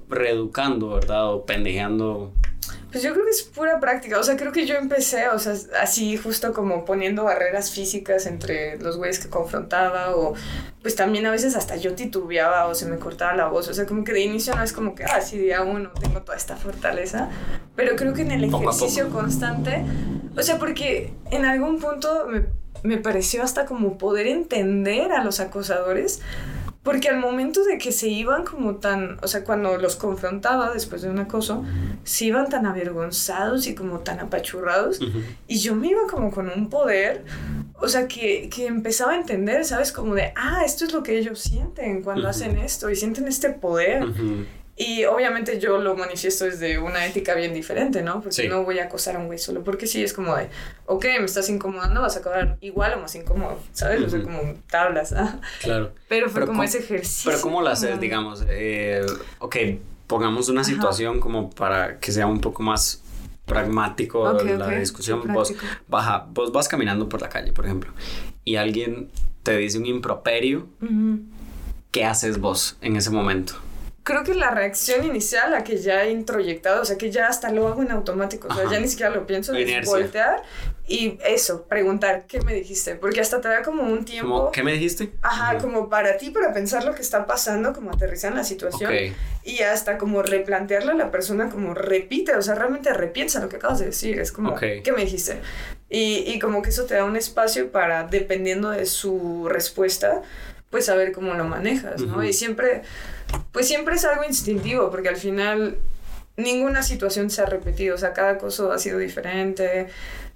[0.08, 1.34] reeducando, ¿verdad?
[1.34, 2.32] O pendejeando
[2.90, 5.54] pues yo creo que es pura práctica, o sea, creo que yo empecé, o sea,
[5.80, 10.34] así justo como poniendo barreras físicas entre los güeyes que confrontaba o
[10.82, 13.86] pues también a veces hasta yo titubeaba o se me cortaba la voz, o sea,
[13.86, 16.56] como que de inicio no es como que, ah, sí, día uno tengo toda esta
[16.56, 17.28] fortaleza,
[17.76, 19.84] pero creo que en el ejercicio constante,
[20.36, 22.46] o sea, porque en algún punto me,
[22.82, 26.20] me pareció hasta como poder entender a los acosadores
[26.82, 31.02] porque al momento de que se iban como tan, o sea, cuando los confrontaba después
[31.02, 31.62] de un acoso,
[32.04, 34.98] se iban tan avergonzados y como tan apachurrados.
[35.46, 37.24] Y yo me iba como con un poder,
[37.74, 39.92] o sea, que, que, empezaba a entender, ¿sabes?
[39.92, 43.50] Como de, ah, esto es lo que ellos sienten cuando hacen esto y sienten este
[43.50, 44.02] poder.
[44.76, 48.22] Y obviamente yo lo manifiesto desde una ética bien diferente, ¿no?
[48.22, 50.48] Porque no voy a acosar a un güey solo porque sí es como de,
[50.86, 54.02] ok, me estás incomodando, vas a acabar igual o más incómodo, ¿sabes?
[54.02, 55.38] O sea, como tablas, ¿ah?
[55.60, 55.92] Claro.
[56.08, 57.30] Pero fue como ese ejercicio.
[57.30, 58.44] Pero ¿cómo lo haces, digamos?
[58.48, 59.04] Eh,
[59.38, 59.56] ok,
[60.06, 63.02] pongamos una situación como para que sea un poco más
[63.44, 65.22] pragmático la discusión.
[65.32, 65.52] Vos,
[65.88, 67.92] baja, vos vas caminando por la calle, por ejemplo,
[68.44, 69.10] y alguien
[69.42, 70.68] te dice un improperio
[71.90, 73.54] ¿qué haces vos en ese momento?
[74.10, 77.52] Creo que la reacción inicial, a que ya he introyectado, o sea, que ya hasta
[77.52, 80.42] lo hago en automático, o sea, ya ni siquiera lo pienso, es voltear
[80.90, 82.96] y eso, preguntar, ¿qué me dijiste?
[82.96, 84.50] Porque hasta te da como un tiempo.
[84.50, 85.12] ¿Qué me dijiste?
[85.22, 88.92] Ajá, como para ti, para pensar lo que está pasando, como aterrizar en la situación.
[89.44, 93.56] Y hasta como replantearle a la persona, como repite, o sea, realmente repiensa lo que
[93.56, 94.18] acabas de decir.
[94.18, 95.40] Es como, ¿qué me dijiste?
[95.88, 100.22] Y, y como que eso te da un espacio para, dependiendo de su respuesta,
[100.70, 102.22] pues saber cómo lo manejas, ¿no?
[102.22, 102.82] Y siempre,
[103.52, 105.76] pues siempre es algo instintivo, porque al final
[106.36, 109.88] ninguna situación se ha repetido, o sea, cada cosa ha sido diferente.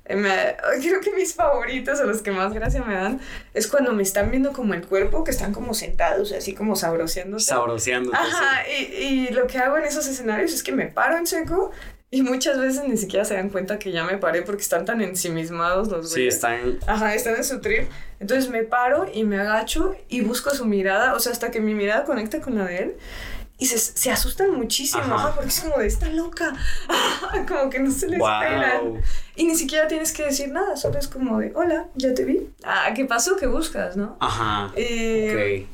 [0.07, 3.21] Eh, me, creo que mis favoritos o los que más gracia me dan
[3.55, 7.47] es cuando me están viendo como el cuerpo, que están como sentados, así como sabroseándose.
[7.47, 8.17] Sabroseándose.
[8.17, 11.71] Ajá, y, y lo que hago en esos escenarios es que me paro en seco
[12.15, 15.01] y muchas veces ni siquiera se dan cuenta que ya me paré porque están tan
[15.01, 16.13] ensimismados los güeyes.
[16.13, 16.79] Sí, están.
[16.87, 17.89] Ajá, están en su trip.
[18.21, 21.75] Entonces me paro y me agacho y busco su mirada, o sea, hasta que mi
[21.75, 22.97] mirada conecta con la de él.
[23.59, 25.35] Y se, se asustan muchísimo, ajá.
[25.35, 26.53] porque es como de esta loca,
[27.49, 28.81] como que no se le espera.
[29.35, 32.49] Y ni siquiera tienes que decir nada, solo es como de, hola, ya te vi.
[32.63, 33.37] Ah, ¿qué pasó?
[33.37, 33.97] ¿Qué buscas?
[33.97, 34.17] ¿No?
[34.21, 34.71] Ajá.
[34.77, 35.67] Eh,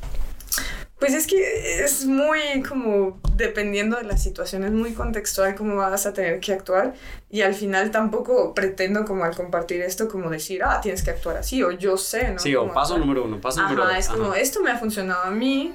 [1.01, 6.05] pues es que es muy como dependiendo de la situación, es muy contextual cómo vas
[6.05, 6.93] a tener que actuar
[7.31, 11.39] y al final tampoco pretendo como al compartir esto como decir, ah, tienes que actuar
[11.39, 12.39] así o yo sé, ¿no?
[12.39, 13.97] Sí, o paso número uno, paso número dos.
[13.97, 15.73] es como, esto me ha funcionado a mí,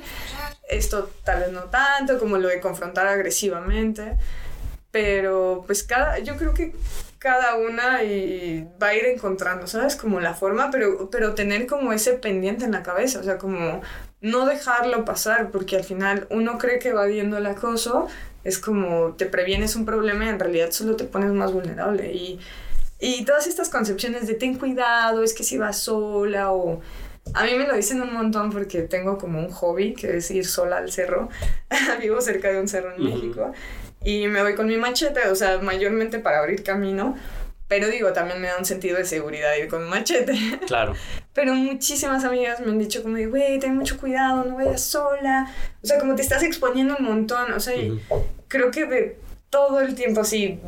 [0.70, 4.18] esto tal vez no tanto, como lo de confrontar agresivamente,
[4.92, 6.76] pero pues cada, yo creo que
[7.18, 9.96] cada una y va a ir encontrando, ¿sabes?
[9.96, 13.82] Como la forma, pero, pero tener como ese pendiente en la cabeza, o sea, como
[14.22, 18.08] no dejarlo pasar, porque al final uno cree que va viendo el acoso,
[18.44, 22.12] es como te previenes un problema y en realidad solo te pones más vulnerable.
[22.14, 22.40] Y,
[23.00, 26.82] y todas estas concepciones de ten cuidado, es que si vas sola o...
[27.34, 30.46] A mí me lo dicen un montón porque tengo como un hobby que es ir
[30.46, 31.30] sola al cerro.
[32.00, 33.52] Vivo cerca de un cerro en México
[34.04, 37.16] y me voy con mi machete, o sea, mayormente para abrir camino
[37.68, 40.34] pero digo, también me da un sentido de seguridad ir con un machete.
[40.68, 40.94] Claro.
[41.36, 45.54] Pero muchísimas amigas me han dicho como güey, ten mucho cuidado, no vayas sola.
[45.84, 47.52] O sea, como te estás exponiendo un montón.
[47.52, 47.76] O sea,
[48.48, 49.20] creo que de
[49.50, 50.62] todo el tiempo así,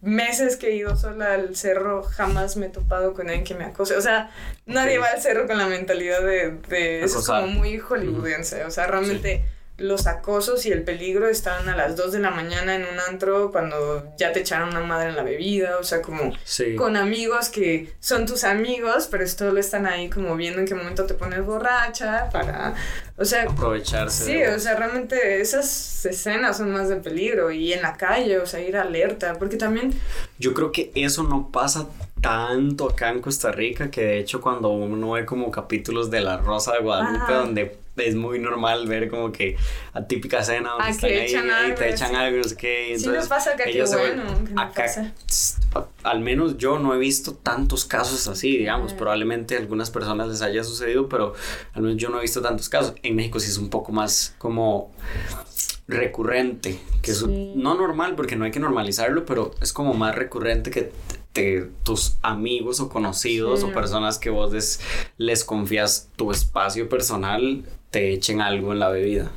[0.00, 3.64] meses que he ido sola al cerro, jamás me he topado con alguien que me
[3.64, 3.96] acose.
[3.96, 4.32] O sea,
[4.66, 6.50] nadie va al cerro con la mentalidad de...
[6.68, 8.64] de eso es como muy hollywoodense.
[8.64, 9.44] O sea, realmente
[9.78, 13.52] los acosos y el peligro están a las 2 de la mañana en un antro
[13.52, 16.32] cuando ya te echaron una madre en la bebida, o sea, como
[16.76, 20.74] con amigos que son tus amigos, pero esto lo están ahí como viendo en qué
[20.74, 22.74] momento te pones borracha para,
[23.16, 24.24] o sea, aprovecharse.
[24.24, 28.46] Sí, o sea, realmente esas escenas son más de peligro y en la calle, o
[28.46, 29.94] sea, ir alerta, porque también...
[30.38, 31.86] Yo creo que eso no pasa
[32.20, 36.38] tanto acá en Costa Rica que de hecho cuando uno ve como capítulos de La
[36.38, 39.56] Rosa de Guadalupe donde es muy normal ver como que
[39.92, 42.94] a típica escena donde están ahí y te echan algo, no sé qué.
[42.98, 44.22] sí nos pasa acá, qué bueno.
[44.56, 45.12] acá,
[46.02, 48.92] al menos yo no he visto tantos casos así, digamos.
[48.94, 51.34] Probablemente a algunas personas les haya sucedido, pero
[51.74, 52.94] al menos yo no he visto tantos casos.
[53.02, 54.92] En México sí es un poco más como
[55.86, 60.70] recurrente, que es no normal porque no hay que normalizarlo, pero es como más recurrente
[60.70, 60.92] que
[61.84, 64.80] tus amigos o conocidos o personas que vos
[65.16, 69.30] les confías tu espacio personal te echen algo en la bebida.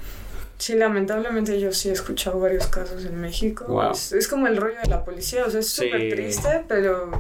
[0.58, 3.92] Sí, lamentablemente yo sí he escuchado varios casos en México.
[3.92, 7.12] Es, como el rollo de la policía, o sea, es súper triste, pero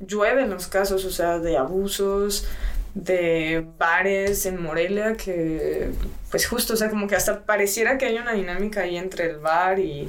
[0.00, 2.48] llueven los casos, o sea, de abusos,
[2.94, 5.90] de bares en Morelia que,
[6.30, 9.38] pues justo, o sea, como que hasta pareciera que hay una dinámica ahí entre el
[9.38, 10.08] bar y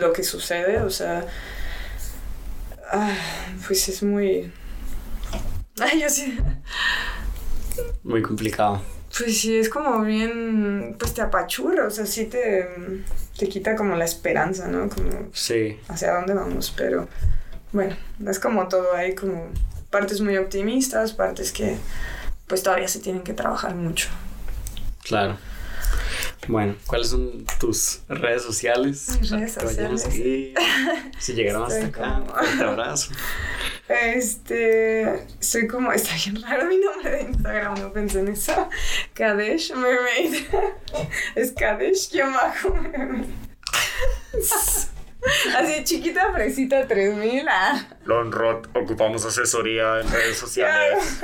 [0.00, 1.26] lo que sucede, o sea,
[2.92, 3.14] ah,
[3.66, 4.52] pues es muy...
[5.80, 6.38] Ay, yo sí.
[8.04, 8.80] Muy complicado.
[9.16, 12.66] Pues sí, es como bien, pues te apachurra, o sea, sí te,
[13.36, 14.88] te quita como la esperanza, ¿no?
[14.88, 15.78] Como sí.
[15.88, 17.08] hacia dónde vamos, pero
[17.72, 19.48] bueno, es como todo, hay como
[19.90, 21.76] partes muy optimistas, partes que
[22.46, 24.08] pues todavía se tienen que trabajar mucho.
[25.02, 25.36] Claro.
[26.48, 29.16] Bueno, ¿cuáles son tus redes sociales?
[29.20, 30.08] Mis redes sociales.
[31.18, 32.22] Si llegaron hasta acá,
[32.54, 33.12] un abrazo.
[33.88, 38.68] Este, soy como, está bien raro mi nombre de Instagram, no pensé en eso.
[39.14, 40.46] Kadesh Mermaid.
[41.34, 42.74] Es Kadesh bajo
[45.56, 47.46] Así chiquita fresita 3000.
[47.48, 47.86] Ah.
[48.04, 51.20] Lonrod, ocupamos asesoría en redes sociales.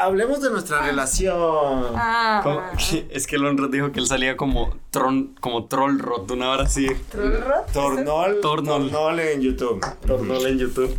[0.00, 1.92] Hablemos de nuestra relación.
[1.94, 2.72] Ah,
[3.10, 6.88] es que Lonrod dijo que él salía como tron, como Trollrod, una hora así.
[7.10, 7.72] ¿Trollrod?
[7.72, 8.40] Tornol.
[8.40, 8.90] Tornol.
[8.90, 9.86] Tornol en YouTube.
[10.06, 10.98] Tornol en YouTube.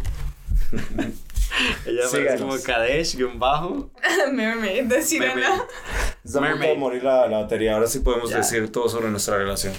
[1.85, 3.89] Ella es como Kadesh, guion bajo.
[4.31, 5.63] Mermaid, de sirena.
[6.23, 7.73] Punto de morir la, la batería.
[7.73, 9.73] Ahora sí podemos decir todo sobre nuestra relación.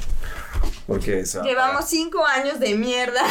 [0.87, 3.23] Porque Llevamos cinco años de mierda.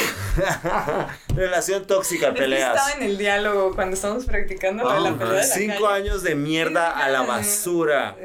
[1.35, 2.75] Relación tóxica, peleas.
[2.75, 5.43] estaba en el diálogo cuando estábamos practicando la oh, pelea.
[5.43, 8.15] cinco años de mierda a la basura.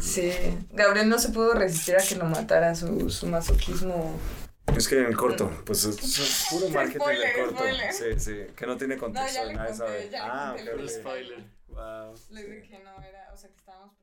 [0.00, 0.32] Sí.
[0.72, 4.18] Gabriel no se pudo resistir a que lo matara su, su masoquismo.
[4.76, 7.64] Es que en el corto, pues es, puro marketing spoiler, en corto.
[7.92, 10.10] Sí, sí, que no tiene contexto, no, ya nadie sabe.
[10.10, 10.88] Ya ah, ok.
[10.88, 11.44] spoiler.
[11.68, 12.14] Wow.
[12.30, 13.94] Le dije que no era, o sea, que estábamos